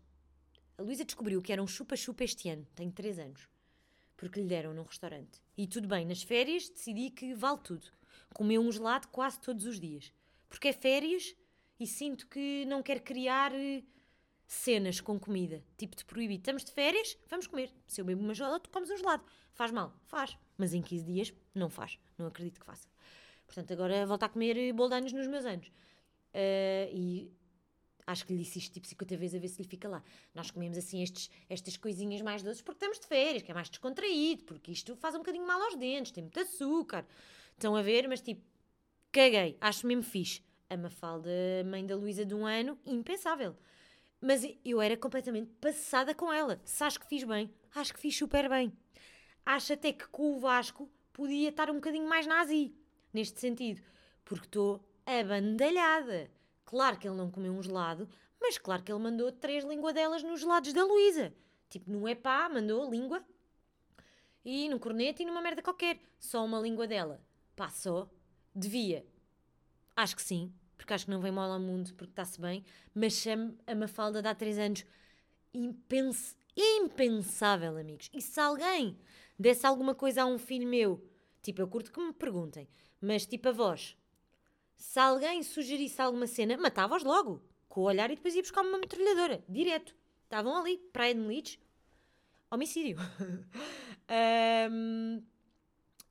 [0.77, 3.49] A Luísa descobriu que era um chupa-chupa este ano, tem 3 anos,
[4.17, 5.41] porque lhe deram num restaurante.
[5.57, 7.87] E tudo bem, nas férias decidi que vale tudo
[8.35, 10.13] comer um gelado quase todos os dias.
[10.49, 11.35] Porque é férias
[11.79, 13.53] e sinto que não quero criar
[14.47, 15.63] cenas com comida.
[15.77, 16.41] Tipo de proibido.
[16.41, 17.73] Estamos de férias, vamos comer.
[17.87, 19.25] Se eu bebo uma gelada, tu comes um gelado.
[19.53, 19.95] Faz mal?
[20.07, 20.37] Faz.
[20.57, 21.99] Mas em 15 dias, não faz.
[22.19, 22.89] Não acredito que faça.
[23.47, 25.69] Portanto, agora volto a comer eh, bolo nos meus anos.
[26.35, 27.33] Uh, e
[28.07, 30.03] acho que lhe disse isto tipo 50 vezes a ver se lhe fica lá.
[30.35, 33.69] Nós comemos assim estes, estas coisinhas mais doces porque estamos de férias, que é mais
[33.69, 37.07] descontraído, porque isto faz um bocadinho mal aos dentes, tem muito açúcar.
[37.53, 38.09] Estão a ver?
[38.09, 38.43] Mas tipo,
[39.13, 40.43] caguei, acho mesmo fixe.
[40.69, 41.31] A Mafalda,
[41.67, 43.55] mãe da Luísa de um ano, impensável.
[44.27, 46.59] Mas eu era completamente passada com ela.
[46.65, 48.73] Se acho que fiz bem, acho que fiz super bem.
[49.45, 52.75] Acho até que com o Vasco podia estar um bocadinho mais nazi,
[53.13, 53.83] neste sentido,
[54.25, 56.31] porque estou abandalhada.
[56.65, 58.09] Claro que ele não comeu um gelado,
[58.41, 61.31] mas claro que ele mandou três linguadelas nos gelados da Luísa.
[61.69, 63.23] Tipo, não é pá, mandou língua
[64.43, 66.01] e num corneto e numa merda qualquer.
[66.19, 67.21] Só uma língua dela.
[67.55, 68.09] Passou?
[68.55, 69.05] Devia.
[69.95, 70.51] Acho que sim,
[70.85, 72.63] porque acho que não vem mal ao mundo, porque está-se bem,
[72.95, 74.85] mas chame a Mafalda de há 3 anos
[75.55, 78.11] impens impensável, amigos.
[78.13, 78.99] E se alguém
[79.39, 81.03] desse alguma coisa a um filho meu,
[81.43, 82.69] tipo, eu curto que me perguntem,
[83.01, 83.97] mas tipo a voz,
[84.77, 88.77] se alguém sugerisse alguma cena, matava-os logo, com o olhar e depois ia buscar uma
[88.77, 89.97] metralhadora, direto.
[90.25, 91.59] Estavam ali, praia de Melides,
[92.51, 92.99] homicídio.
[94.71, 95.23] um,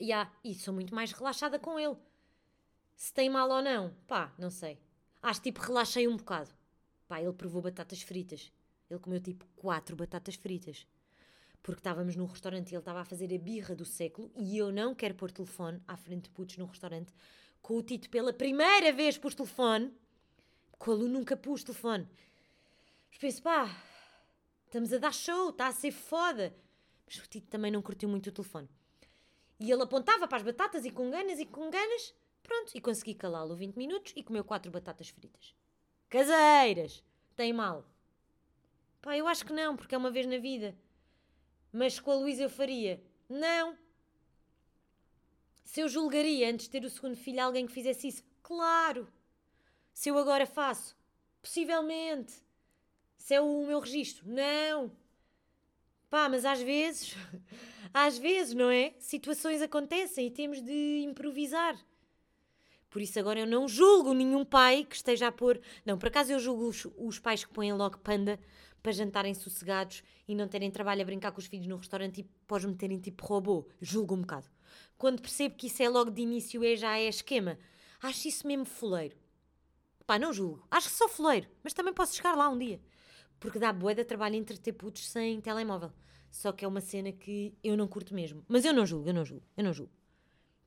[0.01, 1.95] Yeah, e sou muito mais relaxada com ele.
[2.95, 4.79] Se tem mal ou não, pá, não sei.
[5.21, 6.51] Acho tipo, relaxei um bocado.
[7.07, 8.51] Pá, ele provou batatas fritas.
[8.89, 10.85] Ele comeu tipo quatro batatas fritas.
[11.63, 14.69] porque estávamos num restaurante e ele estava a fazer a birra do século e eu
[14.71, 17.13] não quero pôr telefone à frente de putos num restaurante.
[17.61, 19.89] Com o Tito pela primeira vez pus telefone,
[20.77, 22.05] com a Lu nunca pus telefone.
[23.09, 23.73] Mas penso, pá,
[24.65, 26.53] estamos a dar show, está a ser foda.
[27.05, 28.67] Mas o Tito também não curtiu muito o telefone.
[29.57, 32.13] E ele apontava para as batatas e com ganas e com ganas.
[32.43, 35.55] Pronto, e consegui calá-lo 20 minutos e comeu quatro batatas fritas.
[36.09, 37.03] Caseiras!
[37.35, 37.85] Tem mal.
[39.01, 40.77] Pá, eu acho que não, porque é uma vez na vida.
[41.71, 43.01] Mas com a Luísa eu faria.
[43.27, 43.75] Não.
[45.63, 48.23] Se eu julgaria antes de ter o segundo filho alguém que fizesse isso?
[48.43, 49.11] Claro.
[49.91, 50.95] Se eu agora faço?
[51.41, 52.33] Possivelmente.
[53.17, 54.27] Se é o meu registro?
[54.29, 54.91] Não.
[56.09, 57.15] Pá, mas às vezes,
[57.91, 58.93] às vezes, não é?
[58.99, 61.75] Situações acontecem e temos de improvisar.
[62.93, 65.59] Por isso agora eu não julgo nenhum pai que esteja a pôr.
[65.83, 68.39] Não, por acaso eu julgo os, os pais que põem logo panda
[68.83, 72.23] para jantarem sossegados e não terem trabalho a brincar com os filhos no restaurante e
[72.45, 73.67] pós meterem tipo robô.
[73.81, 74.45] Julgo um bocado.
[74.95, 77.57] Quando percebo que isso é logo de início, é já é esquema.
[77.99, 79.17] Acho isso mesmo foleiro.
[80.05, 80.63] Pá, não julgo.
[80.69, 82.79] Acho que sou foleiro, mas também posso chegar lá um dia.
[83.39, 85.91] Porque dá bué de trabalho entreter putos sem telemóvel.
[86.29, 88.45] Só que é uma cena que eu não curto mesmo.
[88.47, 89.91] Mas eu não julgo, eu não julgo, eu não julgo.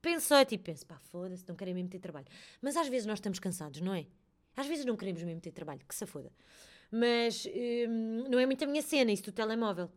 [0.07, 2.29] Penso só, tipo, penso, pá, foda-se, não querem mesmo ter trabalho.
[2.63, 4.07] Mas às vezes nós estamos cansados, não é?
[4.57, 6.31] Às vezes não queremos mesmo ter trabalho, que se foda.
[6.93, 9.91] Mas hum, não é muito a minha cena, isso do telemóvel.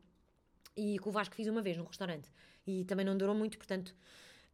[0.76, 2.28] E com o Vasco fiz uma vez num restaurante.
[2.66, 3.96] E também não durou muito, portanto.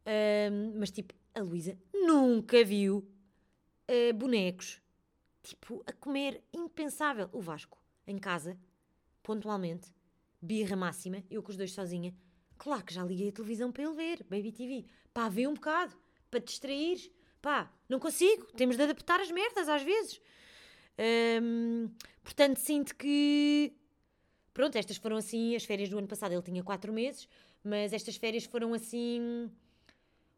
[0.04, 4.82] Hum, mas tipo, a Luísa nunca viu uh, bonecos,
[5.42, 7.30] tipo, a comer impensável.
[7.32, 8.58] O Vasco, em casa,
[9.22, 9.90] pontualmente,
[10.38, 12.14] birra máxima, eu com os dois sozinha.
[12.58, 14.84] Claro que já liguei a televisão para ele ver, Baby TV.
[15.12, 15.94] Pá, vê um bocado,
[16.30, 17.12] para te distrair.
[17.40, 20.20] Pá, não consigo, temos de adaptar as merdas às vezes.
[22.22, 23.72] Portanto, sinto que.
[24.52, 26.32] Pronto, estas foram assim as férias do ano passado.
[26.32, 27.28] Ele tinha quatro meses,
[27.62, 29.50] mas estas férias foram assim.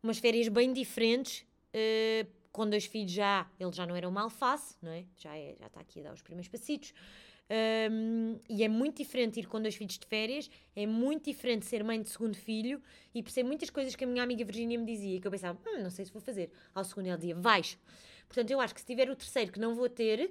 [0.03, 1.47] umas férias bem diferentes.
[1.69, 5.05] Uh, com dois filhos já, ele já não era uma alface, não é?
[5.17, 6.93] Já, é, já está aqui a dar os primeiros passitos.
[7.51, 11.83] Um, e é muito diferente ir com dois filhos de férias, é muito diferente ser
[11.83, 12.83] mãe de segundo filho
[13.15, 15.83] e percebo muitas coisas que a minha amiga Virginia me dizia que eu pensava, hum,
[15.83, 16.51] não sei se vou fazer.
[16.75, 17.79] Ao segundo ela dizia, vais.
[18.27, 20.31] Portanto, eu acho que se tiver o terceiro que não vou ter,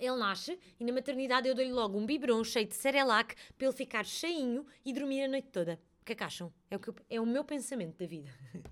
[0.00, 3.76] ele nasce e na maternidade eu dou-lhe logo um biberon cheio de Cerelac para ele
[3.76, 5.78] ficar cheinho e dormir a noite toda.
[6.00, 6.50] O que é que acham?
[6.70, 8.30] É o, que eu, é o meu pensamento da vida.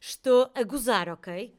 [0.00, 1.54] Estou a gozar, ok?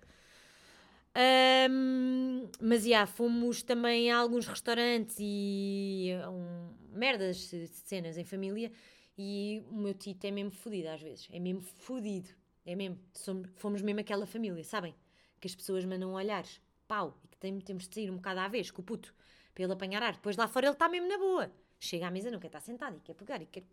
[1.13, 7.52] Um, mas já, fomos também a alguns restaurantes e um, merdas
[7.84, 8.71] cenas em família
[9.17, 12.30] e o meu tito é mesmo fodido às vezes, é mesmo fodido,
[12.65, 14.95] é mesmo, somos, fomos mesmo aquela família, sabem?
[15.41, 18.47] Que as pessoas mandam olhares, pau, e que tem, temos de sair um bocado à
[18.47, 19.13] vez com o puto,
[19.54, 22.32] para ele apanhar ar, depois lá fora ele está mesmo na boa, chega à mesa
[22.32, 23.63] não quer estar sentado e quer pegar e quer...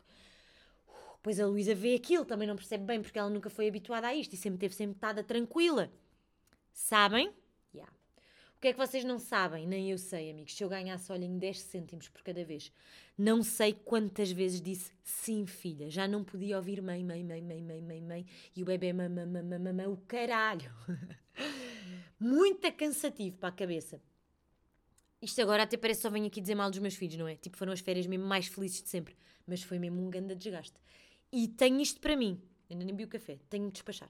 [1.19, 4.15] Depois a Luísa vê aquilo, também não percebe bem porque ela nunca foi habituada a
[4.15, 5.91] isto e sempre teve sempre estada tranquila.
[6.79, 7.35] Sabem?
[7.75, 7.93] Yeah.
[8.57, 9.67] O que é que vocês não sabem?
[9.67, 10.55] Nem eu sei, amigos.
[10.55, 12.73] Se eu ganhasse, olhem, 10 cêntimos por cada vez.
[13.19, 15.91] Não sei quantas vezes disse sim, filha.
[15.91, 18.27] Já não podia ouvir mãe, mãe, mãe, mãe, mãe, mãe, mãe.
[18.55, 20.73] E o bebê, mamã, mamã, mamã, o caralho.
[22.19, 24.01] Muito cansativo para a cabeça.
[25.21, 27.35] Isto agora até parece só venho aqui dizer mal dos meus filhos, não é?
[27.35, 29.17] Tipo, foram as férias mesmo mais felizes de sempre.
[29.47, 30.77] Mas foi mesmo um grande desgaste.
[31.33, 32.41] E tenho isto para mim.
[32.71, 33.41] Ainda nem vi o café.
[33.51, 34.09] Tenho de despachar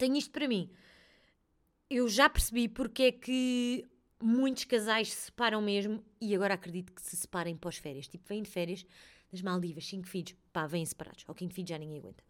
[0.00, 0.70] tenho isto para mim.
[1.88, 3.86] Eu já percebi porque é que
[4.18, 8.08] muitos casais se separam mesmo e agora acredito que se separem pós-férias.
[8.08, 8.86] Tipo, vêm de férias
[9.30, 11.24] das Maldivas, cinco filhos, pá, vêm separados.
[11.28, 12.24] Ao quinto filho já ninguém aguenta.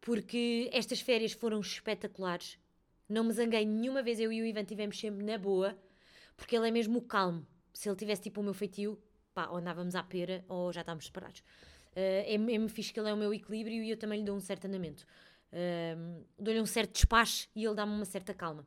[0.00, 2.58] Porque estas férias foram espetaculares.
[3.08, 5.78] Não me zanguei nenhuma vez, eu e o Ivan tivemos sempre na boa,
[6.36, 7.46] porque ele é mesmo o calmo.
[7.72, 9.00] Se ele tivesse tipo o meu feitio,
[9.32, 11.40] pá, ou andávamos à pera ou já estávamos separados.
[11.92, 14.36] Uh, é mesmo fixe que ele é o meu equilíbrio e eu também lhe dou
[14.36, 15.06] um certo andamento
[16.38, 18.66] dou-lhe um certo despacho e ele dá-me uma certa calma.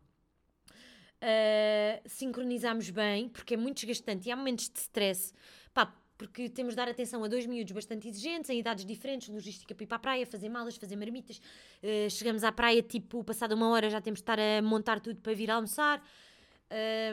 [1.22, 5.34] Uh, sincronizamos bem, porque é muito desgastante e há momentos de stress,
[5.74, 9.76] pá, porque temos de dar atenção a dois miúdos bastante exigentes, em idades diferentes, logística
[9.76, 11.38] para ir para a praia, fazer malas, fazer marmitas.
[11.84, 15.20] Uh, chegamos à praia, tipo, passada uma hora já temos de estar a montar tudo
[15.20, 16.02] para vir almoçar.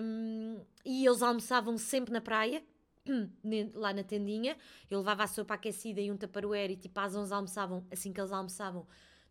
[0.02, 2.62] Um, e eles almoçavam sempre na praia,
[3.74, 4.56] lá na tendinha.
[4.90, 8.20] Eu levava a sopa aquecida e um taparoeiro e tipo às 11 almoçavam, assim que
[8.20, 8.86] eles almoçavam,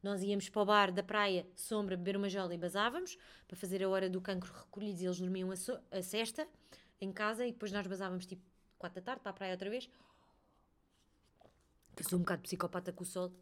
[0.06, 3.84] nós íamos para o bar da praia, sombra, beber uma jola e basávamos, para fazer
[3.84, 6.00] a hora do cancro recolhidos e eles dormiam a, so a
[7.02, 8.44] em casa e depois nós basávamos tipo
[8.78, 9.90] 4 da tarde para a praia outra vez.
[11.98, 13.34] Eu sou um bocado psicopata com o sol.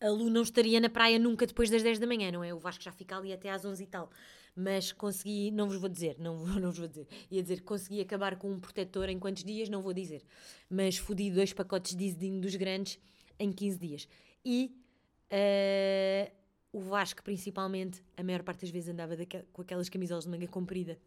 [0.00, 2.52] a Lu não estaria na praia nunca depois das 10 da manhã, não é?
[2.52, 4.10] O Vasco já fica ali até às 11 e tal.
[4.56, 7.06] Mas consegui, não vos vou dizer, não, vou, não vos vou dizer.
[7.30, 10.24] Ia dizer que consegui acabar com um protetor em quantos dias, não vou dizer.
[10.68, 12.98] Mas fodi dois pacotes de Isidinho dos grandes
[13.38, 14.08] em 15 dias.
[14.44, 14.83] E
[15.32, 16.32] uh,
[16.72, 19.16] o Vasco, principalmente, a maior parte das vezes andava
[19.52, 20.98] com aquelas camisolas de manga comprida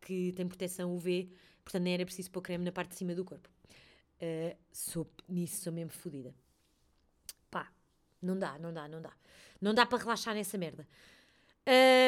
[0.00, 1.30] que tem proteção UV,
[1.64, 3.48] portanto nem era preciso pôr creme na parte de cima do corpo.
[4.20, 6.34] Uh, sou, nisso sou mesmo fodida.
[7.50, 7.70] Pá,
[8.22, 9.12] não dá, não dá, não dá.
[9.60, 10.86] Não dá para relaxar nessa merda.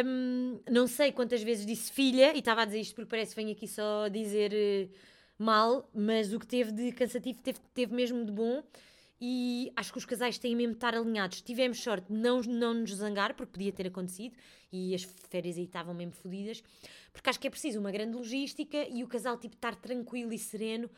[0.04, 3.40] Um, não sei quantas vezes disse filha, e estava a dizer isto porque parece que
[3.40, 4.94] venho aqui só dizer uh,
[5.36, 8.62] mal, mas o que teve de cansativo teve, teve mesmo de bom.
[9.20, 11.42] E acho que os casais têm mesmo de estar alinhados.
[11.42, 14.36] Tivemos sorte de não, não nos zangar, porque podia ter acontecido,
[14.70, 16.62] e as férias aí estavam mesmo fodidas,
[17.12, 20.38] porque acho que é preciso uma grande logística e o casal tipo estar tranquilo e
[20.38, 20.88] sereno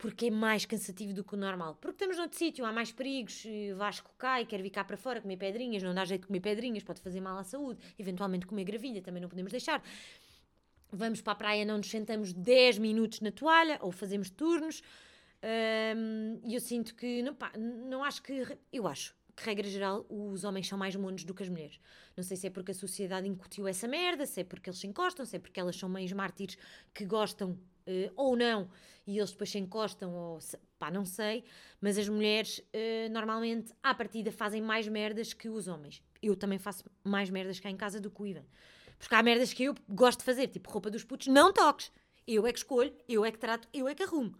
[0.00, 1.74] porque é mais cansativo do que o normal.
[1.74, 3.44] Porque estamos noutro sítio, há mais perigos,
[3.76, 6.82] Vasco cai, quer vir cá para fora comer pedrinhas, não dá jeito de comer pedrinhas,
[6.82, 9.82] pode fazer mal à saúde, eventualmente comer gravilha, também não podemos deixar.
[10.90, 14.82] Vamos para a praia, não nos sentamos 10 minutos na toalha, ou fazemos turnos,
[16.44, 20.44] e eu sinto que, não, pá, não acho que, eu acho que, regra geral, os
[20.44, 21.80] homens são mais monos do que as mulheres.
[22.16, 24.86] Não sei se é porque a sociedade incutiu essa merda, se é porque eles se
[24.86, 26.58] encostam, se é porque elas são meios mártires
[26.92, 28.70] que gostam uh, ou não,
[29.06, 30.38] e eles depois se encostam, ou
[30.78, 31.44] pá, não sei,
[31.80, 36.02] mas as mulheres uh, normalmente à partida fazem mais merdas que os homens.
[36.22, 38.44] Eu também faço mais merdas cá em casa do que o Ivan.
[38.98, 41.90] Porque há merdas que eu gosto de fazer, tipo roupa dos putos, não toques.
[42.26, 44.36] Eu é que escolho, eu é que trato, eu é que arrumo.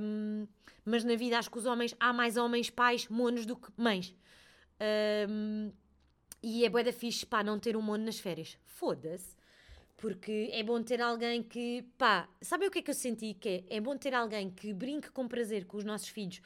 [0.00, 0.46] Um,
[0.84, 4.14] mas na vida acho que os homens, há mais homens pais monos do que mães.
[5.28, 5.72] Um,
[6.42, 8.56] e é bué da fixe, pá, não ter um mono nas férias.
[8.64, 9.36] Foda-se.
[9.96, 13.34] Porque é bom ter alguém que, pá, sabe o que é que eu senti?
[13.34, 16.40] Que é, é bom ter alguém que brinque com prazer com os nossos filhos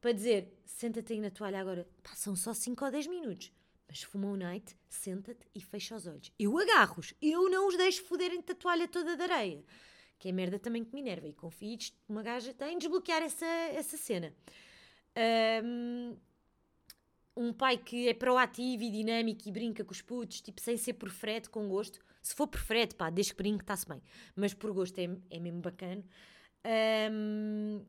[0.00, 3.52] para dizer: senta-te aí na toalha agora, pá, são só 5 ou 10 minutos,
[3.86, 6.32] mas fuma um night, senta-te e fecha os olhos.
[6.38, 9.62] Eu agarro-os, eu não os deixo foderem-te a toalha toda de areia.
[10.18, 11.28] Que é merda também que me enerva.
[11.28, 14.32] E com filhos, uma gaja tem de desbloquear essa, essa cena.
[15.64, 16.16] Um,
[17.36, 20.94] um pai que é proativo e dinâmico e brinca com os putos, tipo, sem ser
[20.94, 22.00] por frete, com gosto.
[22.22, 24.02] Se for por frete, pá, desde que brinque, está-se bem.
[24.34, 26.02] Mas por gosto é, é mesmo bacana.
[27.12, 27.84] Um,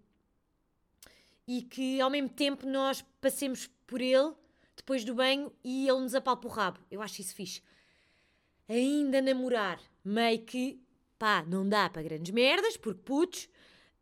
[1.48, 4.34] e que ao mesmo tempo nós passemos por ele
[4.76, 6.80] depois do banho e ele nos apalpa o rabo.
[6.92, 7.62] Eu acho isso fixe.
[8.70, 10.80] Ainda namorar, meio que,
[11.18, 13.46] pá, não dá para grandes merdas, porque putos,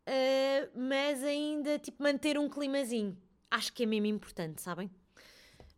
[0.06, 3.16] uh, mas ainda, tipo, manter um climazinho.
[3.50, 4.90] Acho que é mesmo importante, sabem?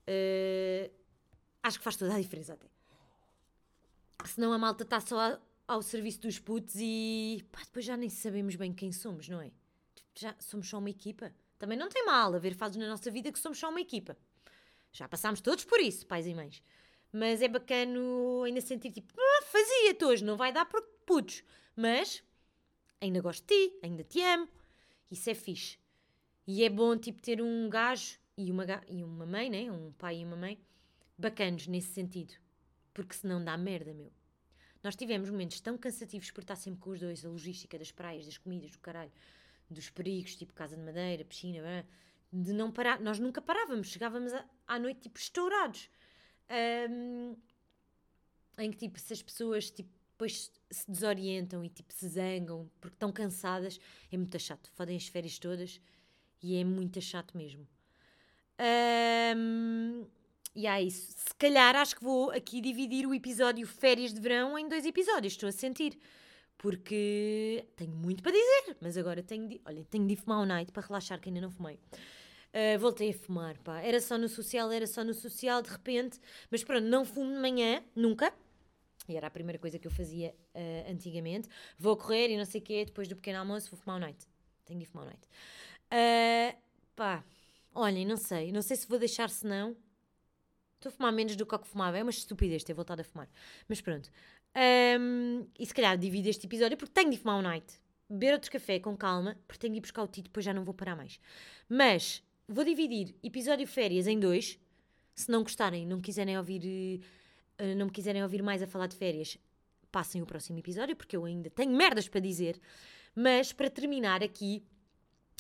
[0.09, 0.91] Uh,
[1.63, 2.67] acho que faz toda a diferença até.
[4.25, 8.09] Senão a malta está só a, ao serviço dos putos e pá, depois já nem
[8.09, 9.51] sabemos bem quem somos, não é?
[9.95, 11.33] Tipo, já somos só uma equipa.
[11.59, 14.17] Também não tem mal haver fases na nossa vida que somos só uma equipa.
[14.93, 16.63] Já passámos todos por isso, pais e mães.
[17.13, 21.43] Mas é bacano ainda sentir tipo, ah, fazia-te hoje, não vai dar por putos.
[21.75, 22.23] Mas
[23.01, 24.49] ainda gosto de ti, ainda te amo.
[25.11, 25.79] Isso é fixe.
[26.47, 29.71] E é bom tipo ter um gajo e uma, e uma mãe, né?
[29.71, 30.59] um pai e uma mãe,
[31.17, 32.35] bacanos nesse sentido.
[32.93, 34.13] Porque senão dá merda, meu.
[34.83, 38.25] Nós tivemos momentos tão cansativos por estar sempre com os dois, a logística das praias,
[38.27, 39.11] das comidas, do caralho,
[39.69, 41.87] dos perigos, tipo casa de madeira, piscina,
[42.33, 43.01] de não parar.
[43.01, 44.33] Nós nunca parávamos, chegávamos
[44.67, 45.91] à noite tipo estourados.
[46.51, 47.37] Um,
[48.59, 52.97] em que tipo, se as pessoas tipo, depois se desorientam e tipo se zangam porque
[52.97, 53.79] estão cansadas,
[54.11, 54.69] é muito chato.
[54.75, 55.81] Fodem as férias todas
[56.43, 57.67] e é muito chato mesmo.
[59.37, 60.07] Um,
[60.55, 61.13] e é isso.
[61.13, 65.35] Se calhar acho que vou aqui dividir o episódio Férias de Verão em dois episódios,
[65.35, 65.97] estou a sentir.
[66.57, 70.73] Porque tenho muito para dizer, mas agora tenho de, olha, tenho de fumar um night
[70.73, 71.79] para relaxar que ainda não fumei.
[72.55, 73.81] Uh, voltei a fumar, pá.
[73.81, 76.19] Era só no social, era só no social, de repente.
[76.51, 78.33] Mas pronto, não fumo de manhã, nunca.
[79.09, 81.49] E era a primeira coisa que eu fazia uh, antigamente.
[81.79, 84.27] Vou correr e não sei o quê, depois do pequeno almoço vou fumar um night.
[84.65, 85.29] Tenho de fumar um night.
[85.93, 86.59] Uh,
[86.95, 87.25] pá,
[87.75, 88.53] olhem, não sei.
[88.53, 89.77] Não sei se vou deixar, se não.
[90.77, 91.99] Estou a fumar menos do que o que fumava.
[91.99, 93.29] É uma estupidez ter voltado a fumar.
[93.69, 94.11] Mas pronto.
[95.01, 97.81] Um, e se calhar divido este episódio porque tenho de fumar um night.
[98.11, 100.65] Beber outro café com calma, porque tenho de ir buscar o Tito, depois já não
[100.65, 101.21] vou parar mais.
[101.69, 104.59] Mas vou dividir episódio férias em dois.
[105.15, 107.03] Se não gostarem, não quiserem ouvir,
[107.61, 109.37] uh, não me quiserem ouvir mais a falar de férias,
[109.93, 112.59] passem o próximo episódio, porque eu ainda tenho merdas para dizer.
[113.15, 114.65] Mas para terminar aqui,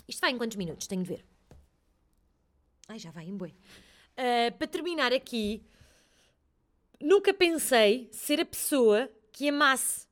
[0.07, 0.87] isto vai em quantos minutos?
[0.87, 1.25] Tenho de ver.
[2.89, 3.51] Ai, já vai em boi.
[3.51, 5.63] Uh, para terminar aqui,
[7.01, 10.07] nunca pensei ser a pessoa que amasse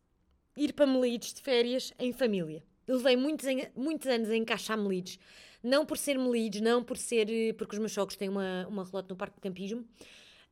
[0.57, 2.63] ir para Melides de férias em família.
[2.87, 5.19] Eu levei muitos, muitos anos a encaixar Melides.
[5.63, 7.29] Não por ser Melides, não por ser.
[7.31, 9.85] eh, Porque os meus sogros têm uma, uma relógio no parque de campismo.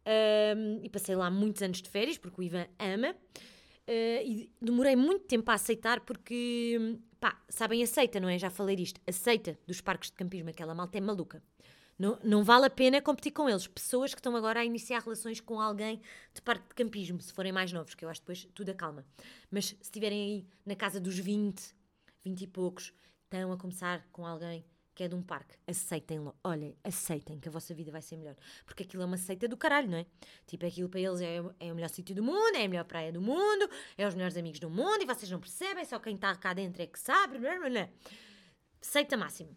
[0.06, 3.14] Ahm, e passei lá muitos anos de férias, porque o Ivan ama.
[3.86, 6.98] Ah, e demorei muito tempo a aceitar, porque.
[7.20, 8.38] Pá, sabem, aceita, não é?
[8.38, 9.00] Já falei disto.
[9.06, 11.42] Aceita dos parques de campismo, aquela malta é maluca.
[11.98, 13.66] Não, não vale a pena competir com eles.
[13.68, 16.00] Pessoas que estão agora a iniciar relações com alguém
[16.34, 19.06] de parque de campismo, se forem mais novos, que eu acho depois tudo acalma.
[19.50, 21.62] Mas se estiverem aí na casa dos 20,
[22.24, 22.92] 20 e poucos,
[23.24, 26.34] estão a começar com alguém que é de um parque, aceitem-lo.
[26.44, 28.36] Olhem, aceitem que a vossa vida vai ser melhor.
[28.64, 30.06] Porque aquilo é uma seita do caralho, não é?
[30.46, 33.12] Tipo, aquilo para eles é, é o melhor sítio do mundo, é a melhor praia
[33.12, 33.68] do mundo,
[33.98, 36.82] é os melhores amigos do mundo e vocês não percebem, só quem está cá dentro
[36.82, 37.38] é que sabe.
[37.38, 37.88] Blá, blá, blá.
[38.80, 39.50] Seita máxima.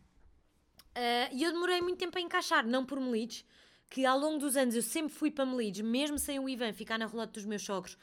[0.96, 3.46] Ah, e eu demorei muito tempo a encaixar, não por Melides,
[3.88, 6.98] que ao longo dos anos eu sempre fui para Melides, mesmo sem o Ivan ficar
[6.98, 7.96] na relógio dos meus sogros,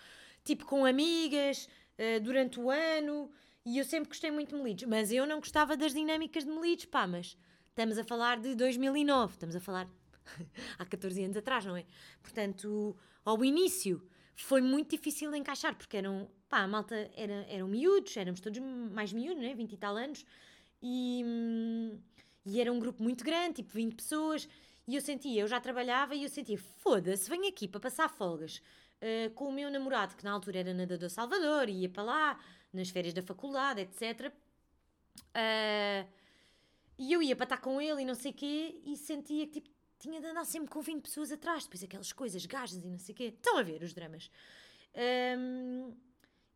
[0.45, 1.69] tipo com amigas,
[1.99, 3.29] ah, durante o ano,
[3.65, 6.85] e eu sempre gostei muito de Melides, mas eu não gostava das dinâmicas de Melides,
[6.85, 7.37] pá, mas
[7.69, 9.89] estamos a falar de 2009, estamos a falar
[10.79, 11.85] há 14 anos atrás, não é?
[12.23, 14.07] Portanto, ao início
[14.37, 18.61] foi muito difícil de encaixar, porque eram, pá, a malta era, eram miúdos, éramos todos
[18.61, 19.55] mais miúdos, né?
[19.55, 20.27] 20 e tal anos,
[20.83, 21.25] e,
[22.45, 24.49] e era um grupo muito grande, tipo 20 pessoas,
[24.87, 28.61] e eu sentia, eu já trabalhava e eu sentia, foda-se, venho aqui para passar folgas
[29.01, 32.41] eh, com o meu namorado, que na altura era nadador Salvador, ia para lá,
[32.75, 34.33] nas férias da faculdade, etc.
[35.35, 36.07] Eh,
[36.99, 39.61] e eu ia para estar com ele e não sei o quê, e sentia que
[39.61, 42.99] tipo, tinha de andar sempre com 20 pessoas atrás, depois aquelas coisas, gajas e não
[42.99, 43.25] sei o quê.
[43.25, 44.31] Estão a ver os dramas.
[44.95, 45.93] Ahm,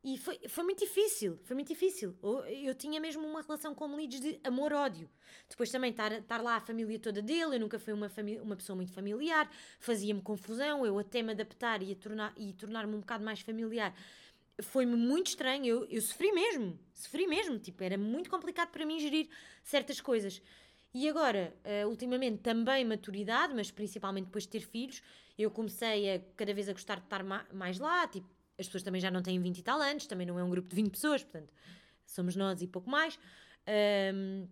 [0.04, 2.16] e foi, foi muito difícil, foi muito difícil.
[2.22, 5.10] Eu, eu tinha mesmo uma relação com Melides de amor-ódio.
[5.48, 8.10] Depois também estar, estar lá a família toda dele, eu nunca fui uma,
[8.42, 9.50] uma pessoa muito familiar,
[9.80, 13.92] fazia-me confusão, eu até me adaptar e, tornar, e tornar-me um bocado mais familiar.
[14.61, 18.98] Foi-me muito estranho, eu, eu sofri mesmo, sofri mesmo, tipo, era muito complicado para mim
[18.98, 19.28] gerir
[19.62, 20.42] certas coisas.
[20.92, 25.00] E agora, eh, ultimamente, também maturidade, mas principalmente depois de ter filhos,
[25.38, 28.26] eu comecei a cada vez a gostar de estar ma- mais lá, tipo,
[28.59, 30.68] as pessoas também já não têm 20 e tal anos, também não é um grupo
[30.68, 31.52] de 20 pessoas, portanto,
[32.04, 33.16] somos nós e pouco mais.
[33.66, 34.48] Ahm,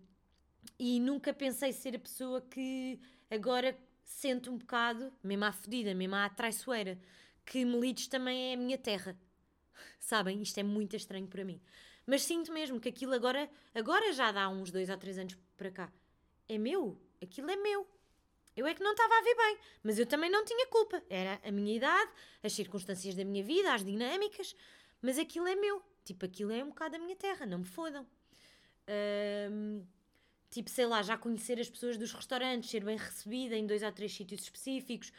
[0.79, 2.99] e nunca pensei ser a pessoa que
[3.29, 6.97] agora sente um bocado, mesmo à fedida, mesmo à traiçoeira,
[7.45, 9.17] que Melides também é a minha terra.
[9.99, 10.41] Sabem?
[10.41, 11.61] Isto é muito estranho para mim.
[12.05, 15.71] Mas sinto mesmo que aquilo agora, agora já dá uns dois ou três anos para
[15.71, 15.93] cá.
[16.47, 16.99] É meu.
[17.21, 17.87] Aquilo é meu.
[18.55, 21.03] Eu é que não estava a ver bem, mas eu também não tinha culpa.
[21.09, 22.11] Era a minha idade,
[22.41, 24.55] as circunstâncias da minha vida, as dinâmicas,
[25.01, 25.81] mas aquilo é meu.
[26.03, 28.07] Tipo, aquilo é um bocado a minha terra, não me fodam.
[30.49, 33.91] Tipo, sei lá, já conhecer as pessoas dos restaurantes, ser bem recebida em dois ou
[33.91, 35.11] três sítios específicos,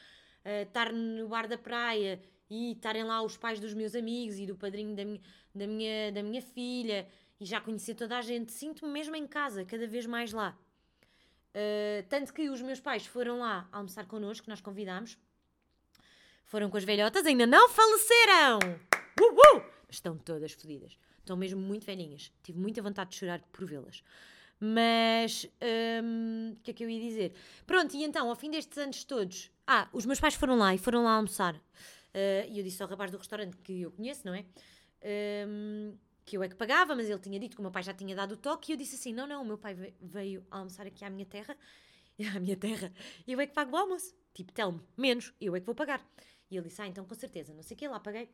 [0.44, 2.20] ah, estar no bar da praia
[2.50, 5.20] e estarem lá os pais dos meus amigos e do padrinho da minha,
[5.54, 7.06] da minha, da minha filha
[7.40, 8.52] e já conhecer toda a gente.
[8.52, 10.58] Sinto-me mesmo em casa, cada vez mais lá.
[11.50, 15.18] Uh, tanto que os meus pais foram lá almoçar connosco, nós convidámos.
[16.44, 18.58] Foram com as velhotas, ainda não faleceram!
[19.20, 19.62] Uh, uh!
[19.88, 20.98] Estão todas fodidas.
[21.18, 22.32] Estão mesmo muito velhinhas.
[22.42, 24.02] Tive muita vontade de chorar por vê-las.
[24.60, 25.46] Mas,
[26.02, 27.32] hum, o que é que eu ia dizer?
[27.66, 29.50] Pronto, e então, ao fim destes anos todos...
[29.66, 31.54] Ah, os meus pais foram lá e foram lá almoçar.
[32.14, 34.44] Uh, e eu disse ao rapaz do restaurante que eu conheço, não é?
[35.46, 37.94] Hum, que eu é que pagava, mas ele tinha dito que o meu pai já
[37.94, 40.46] tinha dado o toque e eu disse assim: não, não, o meu pai ve- veio
[40.50, 41.56] almoçar aqui à minha terra,
[42.36, 42.92] à minha terra,
[43.26, 44.14] e eu é que pago o almoço.
[44.34, 46.04] Tipo, tell-me, menos, eu é que vou pagar.
[46.50, 48.28] E ele disse: ah, então com certeza, não sei o que, lá paguei.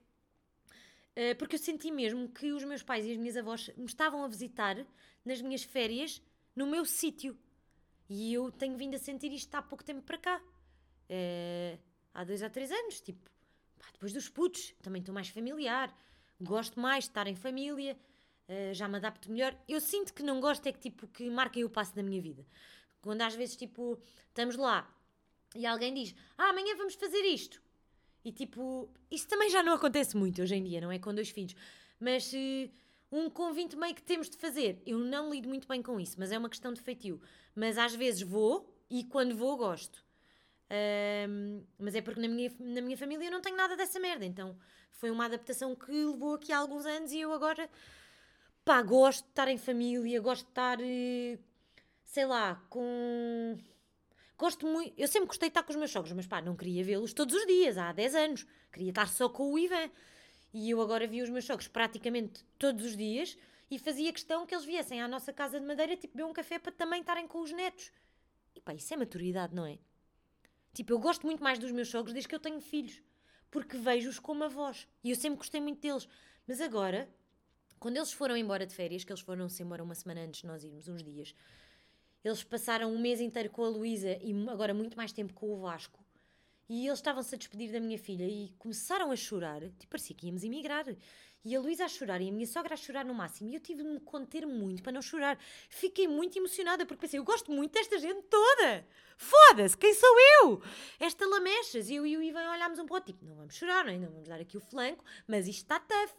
[1.16, 4.24] Uh, porque eu senti mesmo que os meus pais e as minhas avós me estavam
[4.24, 4.84] a visitar
[5.24, 6.20] nas minhas férias
[6.56, 7.38] no meu sítio.
[8.08, 10.42] E eu tenho vindo a sentir isto há pouco tempo para cá.
[11.08, 11.78] Uh,
[12.12, 13.30] há dois ou três anos, tipo,
[13.84, 15.94] pá, depois dos putos, também estou mais familiar,
[16.40, 17.96] gosto mais de estar em família,
[18.48, 19.56] uh, já me adapto melhor.
[19.68, 22.46] Eu sinto que não gosto é que, tipo, que marquem o passo da minha vida.
[23.02, 24.90] Quando às vezes, tipo, estamos lá
[25.54, 27.62] e alguém diz, ah, amanhã vamos fazer isto.
[28.24, 30.98] E tipo, isso também já não acontece muito hoje em dia, não é?
[30.98, 31.54] Com dois filhos.
[32.00, 32.70] Mas eh,
[33.12, 34.82] um convite meio que temos de fazer.
[34.86, 37.20] Eu não lido muito bem com isso, mas é uma questão de feitio.
[37.54, 40.03] Mas às vezes vou e quando vou gosto.
[40.70, 44.24] Ahm, mas é porque na minha, na minha família eu não tenho nada dessa merda.
[44.24, 44.56] Então
[44.92, 47.68] foi uma adaptação que levou aqui há alguns anos e eu agora,
[48.64, 51.38] pá, gosto de estar em família, gosto de estar, eh,
[52.04, 53.58] sei lá, com.
[54.38, 54.94] Gosto muito.
[54.98, 57.34] Eu sempre gostei de estar com os meus sogros, mas pá, não queria vê-los todos
[57.34, 58.46] os dias, há 10 anos.
[58.72, 59.90] Queria estar só com o Ivan.
[60.52, 63.36] E eu agora vi os meus sogros praticamente todos os dias
[63.70, 66.58] e fazia questão que eles viessem à nossa casa de madeira, tipo, beber um café
[66.60, 67.90] para também estarem com os netos.
[68.54, 69.78] E pá, isso é maturidade, não é?
[70.74, 73.02] Tipo, eu gosto muito mais dos meus sogros desde que eu tenho filhos.
[73.50, 74.86] Porque vejo-os como avós.
[75.02, 76.08] E eu sempre gostei muito deles.
[76.46, 77.08] Mas agora,
[77.78, 80.64] quando eles foram embora de férias, que eles foram-se embora uma semana antes de nós
[80.64, 81.34] irmos, uns dias,
[82.24, 85.60] Eles passaram um mês inteiro com a Luísa e agora muito mais tempo com o
[85.60, 86.03] Vasco.
[86.68, 89.60] E eles estavam-se a despedir da minha filha e começaram a chorar.
[89.60, 90.86] Tipo, parecia que íamos emigrar.
[91.44, 93.50] E a Luísa a chorar e a minha sogra a chorar no máximo.
[93.50, 95.38] E eu tive de me conter muito para não chorar.
[95.68, 98.86] Fiquei muito emocionada porque pensei, eu gosto muito desta gente toda.
[99.18, 100.62] Foda-se, quem sou eu?
[100.98, 101.90] Esta lamechas.
[101.90, 103.98] E eu e o Ivan olhámos um pouco, tipo, não vamos chorar, não, é?
[103.98, 106.14] não vamos dar aqui o flanco, mas isto está tough.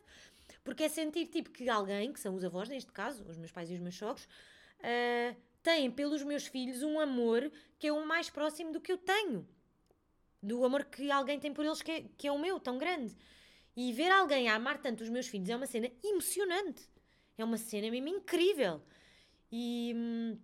[0.64, 3.72] Porque é sentir, tipo, que alguém, que são os avós neste caso, os meus pais
[3.72, 8.30] e os meus sogros, uh, têm pelos meus filhos um amor que é o mais
[8.30, 9.48] próximo do que eu tenho.
[10.46, 13.16] Do amor que alguém tem por eles que é, que é o meu, tão grande.
[13.76, 16.84] E ver alguém a amar tanto os meus filhos é uma cena emocionante.
[17.38, 18.82] É uma cena mesmo incrível.
[19.52, 20.38] E hum,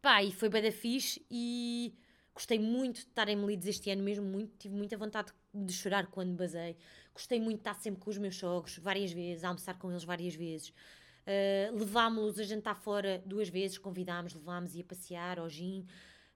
[0.00, 1.94] pá, e foi bem da fixe e
[2.34, 6.06] gostei muito de estar em Melides este ano mesmo, muito, tive muita vontade de chorar
[6.06, 6.76] quando basei.
[7.12, 10.04] Gostei muito de estar sempre com os meus sogros, várias vezes, a almoçar com eles
[10.04, 10.68] várias vezes.
[10.70, 15.86] Uh, levámos-los a jantar fora duas vezes, convidámos, levámos e a passear ao gin.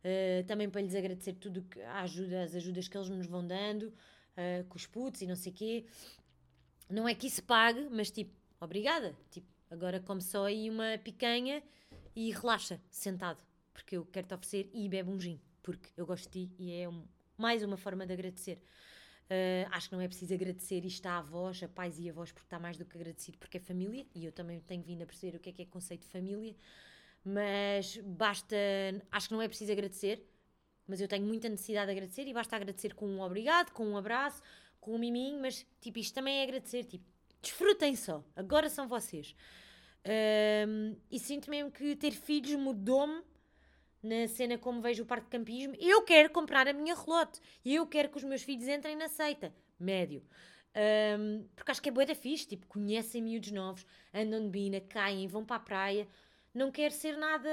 [0.05, 3.47] Uh, também para lhes agradecer tudo que a ajuda, as ajudas que eles nos vão
[3.47, 5.87] dando uh, com os putos e não sei quê.
[6.91, 8.31] Não é que isso pague, mas tipo,
[8.61, 9.17] obrigada.
[9.31, 11.63] Tipo, agora come só aí uma picanha
[12.15, 13.43] e relaxa, sentado,
[13.73, 16.73] porque eu quero te oferecer e bebe um gin, porque eu gosto de ti e
[16.75, 17.03] é um,
[17.39, 18.61] mais uma forma de agradecer.
[19.25, 22.47] Uh, acho que não é preciso agradecer isto à avós, a pais e avós, porque
[22.47, 25.39] está mais do que agradecido, porque é família, e eu também tenho vindo a perceber
[25.39, 26.55] o que é que é conceito de família,
[27.25, 28.57] mas basta,
[29.11, 30.27] acho que não é preciso agradecer,
[30.87, 33.97] mas eu tenho muita necessidade de agradecer e basta agradecer com um obrigado, com um
[33.97, 34.43] abraço,
[34.81, 37.05] com um miminho, mas tipo, isto também é agradecer, tipo,
[37.41, 39.35] desfrutem só, agora são vocês.
[40.69, 43.23] Um, e sinto mesmo que ter filhos mudou-me
[44.03, 45.75] na cena como vejo o parque de campismo.
[45.81, 49.09] Eu quero comprar a minha relote e eu quero que os meus filhos entrem na
[49.09, 50.23] seita, médio.
[50.77, 54.81] Um, porque acho que é boa da fixe, tipo, conhecem miúdos novos, andam de bina,
[54.81, 56.09] caem, vão para a praia.
[56.55, 57.51] Não quero ser nada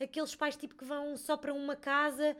[0.00, 2.36] aqueles pais tipo que vão só para uma casa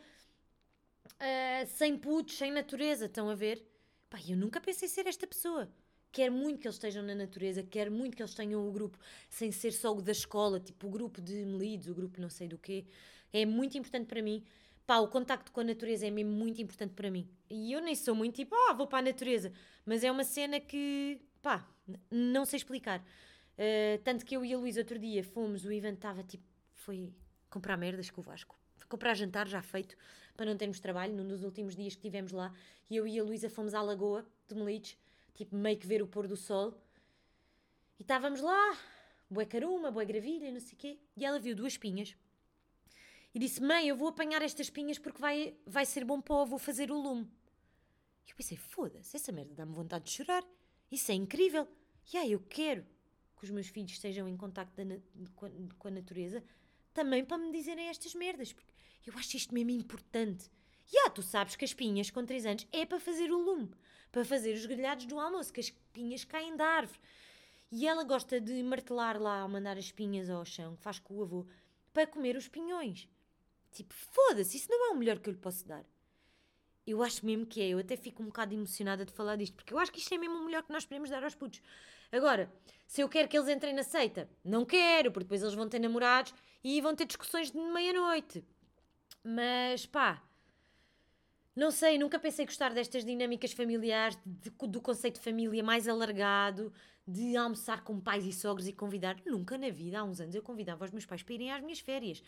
[1.06, 3.62] uh, sem putos, sem natureza, estão a ver?
[4.08, 5.70] Pá, eu nunca pensei ser esta pessoa.
[6.12, 8.98] Quero muito que eles estejam na natureza, quero muito que eles tenham o grupo,
[9.28, 12.48] sem ser só o da escola, tipo o grupo de melidos, o grupo não sei
[12.48, 12.84] do quê.
[13.32, 14.42] É muito importante para mim.
[14.86, 17.28] Pá, o contacto com a natureza é mesmo muito importante para mim.
[17.48, 19.52] E eu nem sou muito tipo, ah, vou para a natureza.
[19.86, 21.64] Mas é uma cena que, pá,
[22.10, 23.04] não sei explicar.
[23.60, 26.42] Uh, tanto que eu e a Luísa outro dia fomos, o Ivan estava tipo,
[26.72, 27.12] foi
[27.50, 28.58] comprar merdas com o Vasco.
[28.78, 29.94] Foi comprar jantar já feito
[30.34, 32.54] para não termos trabalho, num dos últimos dias que estivemos lá,
[32.88, 34.96] e eu e a Luísa fomos à Lagoa de Melides,
[35.34, 36.74] tipo meio que ver o pôr do sol,
[37.98, 38.78] e estávamos lá,
[39.28, 42.16] boé caruma, boé gravilha, não sei o quê, e ela viu duas pinhas,
[43.34, 46.58] e disse, mãe, eu vou apanhar estas pinhas porque vai, vai ser bom o vou
[46.58, 47.30] fazer o lume.
[48.26, 50.42] E eu pensei, foda-se, essa merda dá-me vontade de chorar,
[50.90, 51.68] isso é incrível,
[52.10, 52.86] e aí eu quero
[53.40, 54.76] que os meus filhos estejam em contacto
[55.34, 56.44] com, a, natureza,
[56.92, 58.70] também para me dizerem estas merdas, porque
[59.06, 60.50] eu acho isto mesmo importante.
[60.92, 63.70] E ah, tu sabes que as pinhas com 3 anos é para fazer o lume,
[64.12, 67.00] para fazer os grelhados do almoço, que as pinhas caem da árvore.
[67.72, 71.22] E ela gosta de martelar lá, mandar as pinhas ao chão, que faz com o
[71.22, 71.46] avô,
[71.94, 73.08] para comer os pinhões.
[73.72, 75.84] Tipo, foda-se, isso não é o melhor que eu lhe posso dar.
[76.86, 79.72] Eu acho mesmo que é, eu até fico um bocado emocionada de falar disto, porque
[79.72, 81.62] eu acho que isto é mesmo o melhor que nós podemos dar aos putos.
[82.12, 82.52] Agora,
[82.86, 85.78] se eu quero que eles entrem na seita, não quero, porque depois eles vão ter
[85.78, 88.44] namorados e vão ter discussões de meia-noite.
[89.22, 90.22] Mas pá,
[91.54, 96.72] não sei, nunca pensei gostar destas dinâmicas familiares, de, do conceito de família mais alargado,
[97.06, 99.16] de almoçar com pais e sogros e convidar.
[99.26, 101.80] Nunca na vida, há uns anos, eu convidava os meus pais para irem às minhas
[101.80, 102.22] férias.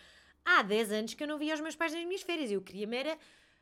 [0.45, 2.51] Há 10 anos que eu não via os meus pais nas minhas férias.
[2.51, 3.19] Eu queria-me era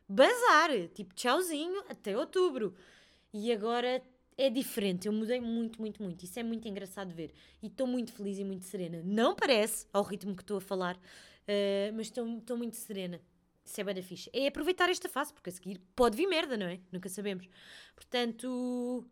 [0.08, 2.74] bazar, tipo tchauzinho, até outubro.
[3.32, 4.02] E agora
[4.40, 6.24] é diferente, eu mudei muito, muito, muito.
[6.24, 7.30] Isso é muito engraçado ver.
[7.62, 9.02] E estou muito feliz e muito serena.
[9.04, 13.20] Não parece, ao ritmo que estou a falar, uh, mas estou muito serena.
[13.62, 14.30] Isso é bem da fixe.
[14.32, 16.80] É aproveitar esta fase, porque a seguir pode vir merda, não é?
[16.90, 17.46] Nunca sabemos.
[17.94, 19.04] Portanto,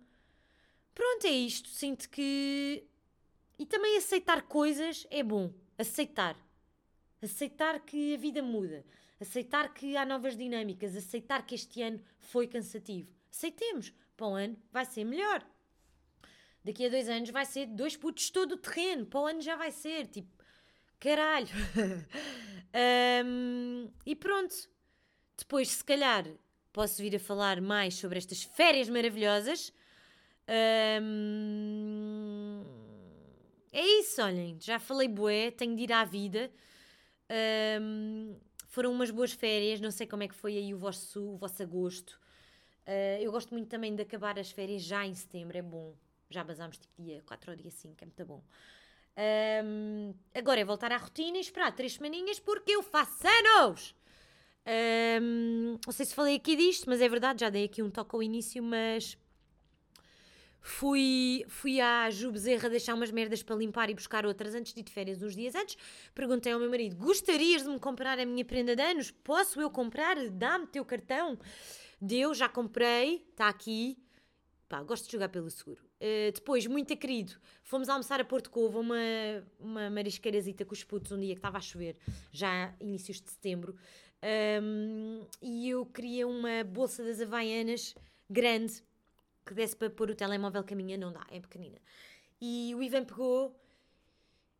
[0.94, 1.68] pronto, é isto.
[1.68, 2.84] Sinto que.
[3.58, 5.52] E também aceitar coisas é bom.
[5.76, 6.36] Aceitar.
[7.20, 8.82] Aceitar que a vida muda.
[9.20, 10.96] Aceitar que há novas dinâmicas.
[10.96, 13.10] Aceitar que este ano foi cansativo.
[13.30, 13.92] Aceitemos.
[14.18, 15.42] Para o ano vai ser melhor.
[16.62, 19.06] Daqui a dois anos vai ser dois putos todo o terreno.
[19.06, 20.08] Para o ano já vai ser.
[20.08, 20.36] Tipo,
[20.98, 21.46] Caralho!
[23.24, 24.54] um, e pronto.
[25.36, 26.26] Depois, se calhar,
[26.72, 29.72] posso vir a falar mais sobre estas férias maravilhosas.
[31.00, 32.64] Um,
[33.72, 34.58] é isso, olhem.
[34.60, 36.50] Já falei bué, tenho de ir à vida.
[37.80, 41.36] Um, foram umas boas férias, não sei como é que foi aí o vosso, o
[41.36, 42.18] vosso agosto.
[42.88, 45.94] Uh, eu gosto muito também de acabar as férias já em setembro, é bom.
[46.30, 48.42] Já basámos tipo dia 4 ou dia 5, é muito bom.
[49.64, 53.94] Um, agora é voltar à rotina e esperar três semaninhas porque eu faço anos!
[55.20, 58.14] Um, não sei se falei aqui disto, mas é verdade, já dei aqui um toque
[58.14, 59.18] ao início, mas
[60.60, 64.80] fui, fui à Ju Bezerra deixar umas merdas para limpar e buscar outras antes de
[64.80, 65.76] ir de férias uns dias antes.
[66.14, 69.10] Perguntei ao meu marido: gostarias de me comprar a minha prenda de anos?
[69.10, 70.16] Posso eu comprar?
[70.30, 71.38] Dá-me teu cartão.
[72.00, 73.98] Deu, já comprei, está aqui.
[74.68, 75.82] Pá, gosto de jogar pelo seguro.
[75.96, 77.32] Uh, depois, muito querido,
[77.62, 78.96] fomos almoçar a Porto Covo, uma,
[79.58, 81.96] uma marisqueirazita com os putos um dia que estava a chover,
[82.30, 83.76] já inícios de setembro.
[84.62, 87.94] Um, e eu queria uma bolsa das Havaianas
[88.28, 88.82] grande
[89.46, 91.78] que desse para pôr o telemóvel caminha, não dá, é pequenina.
[92.40, 93.58] E o Ivan pegou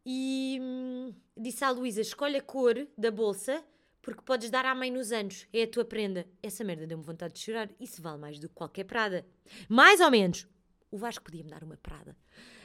[0.04, 3.62] e hum, disse à Luísa: escolhe a cor da bolsa
[4.02, 6.26] porque podes dar à mãe nos anos, é a tua prenda.
[6.42, 7.68] Essa merda deu-me vontade de chorar.
[7.78, 9.26] Isso vale mais do que qualquer Prada.
[9.68, 10.46] Mais ou menos.
[10.90, 12.16] O Vasco podia-me dar uma Prada.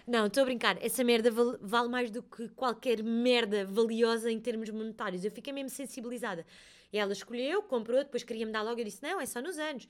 [0.08, 0.78] Não, estou a brincar.
[0.84, 1.32] Essa merda
[1.62, 5.24] vale, mais do que qualquer merda valiosa em termos monetários.
[5.24, 6.46] Eu fiquei mesmo sensibilizada.
[6.92, 8.80] E ela escolheu, comprou, depois queria-me dar logo.
[8.80, 9.88] Eu disse: Não, é só nos anos.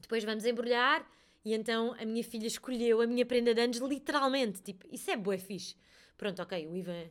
[0.00, 1.08] Depois vamos embrulhar.
[1.44, 4.60] E então a minha filha escolheu a minha prenda de anos, literalmente.
[4.62, 5.76] Tipo, isso é bué fixe.
[6.16, 7.08] Pronto, ok, o Ivan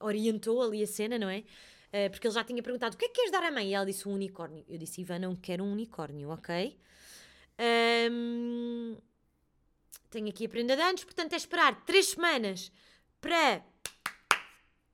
[0.00, 1.44] orientou ali a cena, não é?
[1.92, 3.70] Uh, porque ele já tinha perguntado: o que é que queres dar à mãe?
[3.70, 4.64] E ela disse: um unicórnio.
[4.68, 6.78] Eu disse: Ivan, não quero um unicórnio, ok?
[8.10, 8.96] Um,
[10.10, 12.72] tenho aqui a prenda de anos, portanto é esperar três semanas
[13.20, 13.62] para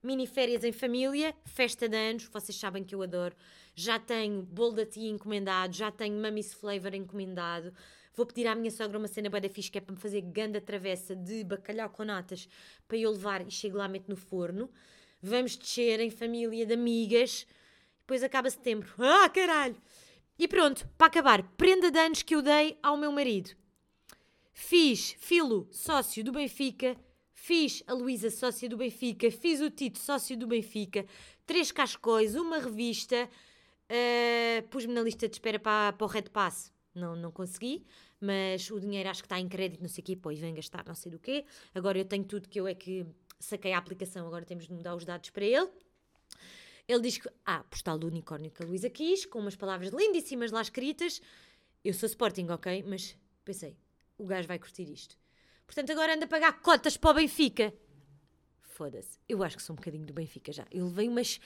[0.03, 3.35] mini férias em família, festa de anos, vocês sabem que eu adoro.
[3.75, 7.73] Já tenho bolo da tia encomendado, já tenho Mamis Flavor encomendado.
[8.13, 10.21] Vou pedir à minha sogra uma cena bué da fixe que é para me fazer
[10.21, 12.47] ganda travessa de bacalhau com natas
[12.87, 14.69] para eu levar e chego lá meto no forno.
[15.21, 17.45] Vamos descer em família de amigas.
[18.01, 18.93] Depois acaba setembro.
[18.97, 19.75] Ah, caralho!
[20.37, 23.51] E pronto, para acabar, prenda de anos que eu dei ao meu marido.
[24.53, 26.97] Fiz Filo, sócio do Benfica,
[27.41, 31.05] Fiz a Luísa, sócia do Benfica, fiz o Tito, sócio do Benfica,
[31.45, 33.27] três cascóis, uma revista,
[33.89, 36.71] uh, pus-me na lista de espera para, para o Red Pass.
[36.93, 37.85] Não, não consegui,
[38.19, 40.85] mas o dinheiro acho que está em crédito, não sei o quê, pois vem gastar
[40.85, 41.45] não sei do quê.
[41.73, 43.03] Agora eu tenho tudo que eu é que
[43.39, 45.69] saquei a aplicação, agora temos de mudar os dados para ele.
[46.87, 50.51] Ele diz que, ah, postal do unicórnio que a Luísa quis, com umas palavras lindíssimas
[50.51, 51.21] lá escritas.
[51.83, 52.83] Eu sou Sporting, ok?
[52.87, 53.15] Mas
[53.45, 53.77] pensei,
[54.17, 55.15] o gajo vai curtir isto.
[55.65, 57.71] Portanto, agora anda a pagar cotas para o Benfica.
[58.61, 59.19] Foda-se.
[59.29, 60.65] Eu acho que sou um bocadinho do Benfica já.
[60.71, 61.39] Eu levei umas.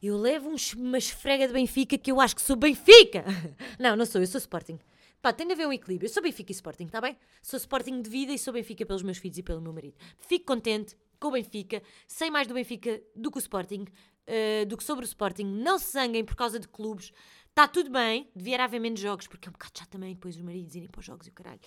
[0.00, 3.24] Eu levo uns, uma esfrega de Benfica que eu acho que sou Benfica.
[3.78, 4.78] Não, não sou, eu sou Sporting.
[5.20, 6.06] Pá, tem de haver um equilíbrio.
[6.06, 7.16] Eu sou Benfica e Sporting, está bem?
[7.42, 9.98] Sou Sporting de vida e sou Benfica pelos meus filhos e pelo meu marido.
[10.18, 14.76] Fico contente com o Benfica, sei mais do Benfica do que o Sporting, uh, do
[14.76, 15.44] que sobre o Sporting.
[15.44, 17.12] Não se zanguem por causa de clubes.
[17.48, 20.42] Está tudo bem, devia haver menos jogos, porque é um bocado chato também depois os
[20.42, 21.60] maridos irem para os jogos e o caralho.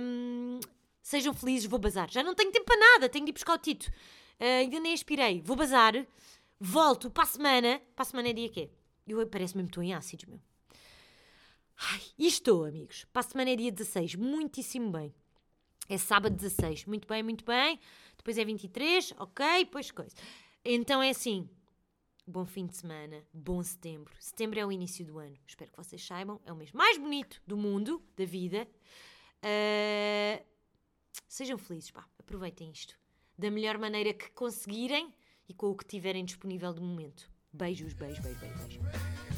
[0.00, 0.60] Um,
[1.02, 2.08] sejam felizes, vou bazar.
[2.10, 3.88] Já não tenho tempo para nada, tenho de ir buscar o Tito.
[4.40, 5.42] Uh, ainda nem aspirei.
[5.42, 6.06] Vou bazar,
[6.60, 7.82] volto para a semana.
[7.96, 8.70] Para a semana é dia quê?
[9.06, 10.40] Eu parece mesmo que estou em ácidos, meu.
[11.92, 13.06] Ai, e estou, amigos.
[13.12, 15.14] Para a semana é dia 16, muitíssimo bem.
[15.88, 17.80] É sábado 16, muito bem, muito bem.
[18.28, 20.14] Depois é 23, ok, depois coisa.
[20.62, 21.48] Então é assim,
[22.26, 24.14] bom fim de semana, bom setembro.
[24.20, 25.34] Setembro é o início do ano.
[25.46, 28.68] Espero que vocês saibam, é o mês mais bonito do mundo, da vida.
[29.38, 30.44] Uh,
[31.26, 32.98] sejam felizes, pá, aproveitem isto
[33.38, 35.10] da melhor maneira que conseguirem
[35.48, 37.32] e com o que tiverem disponível de momento.
[37.50, 39.37] Beijos, beijos, beijos, beijos.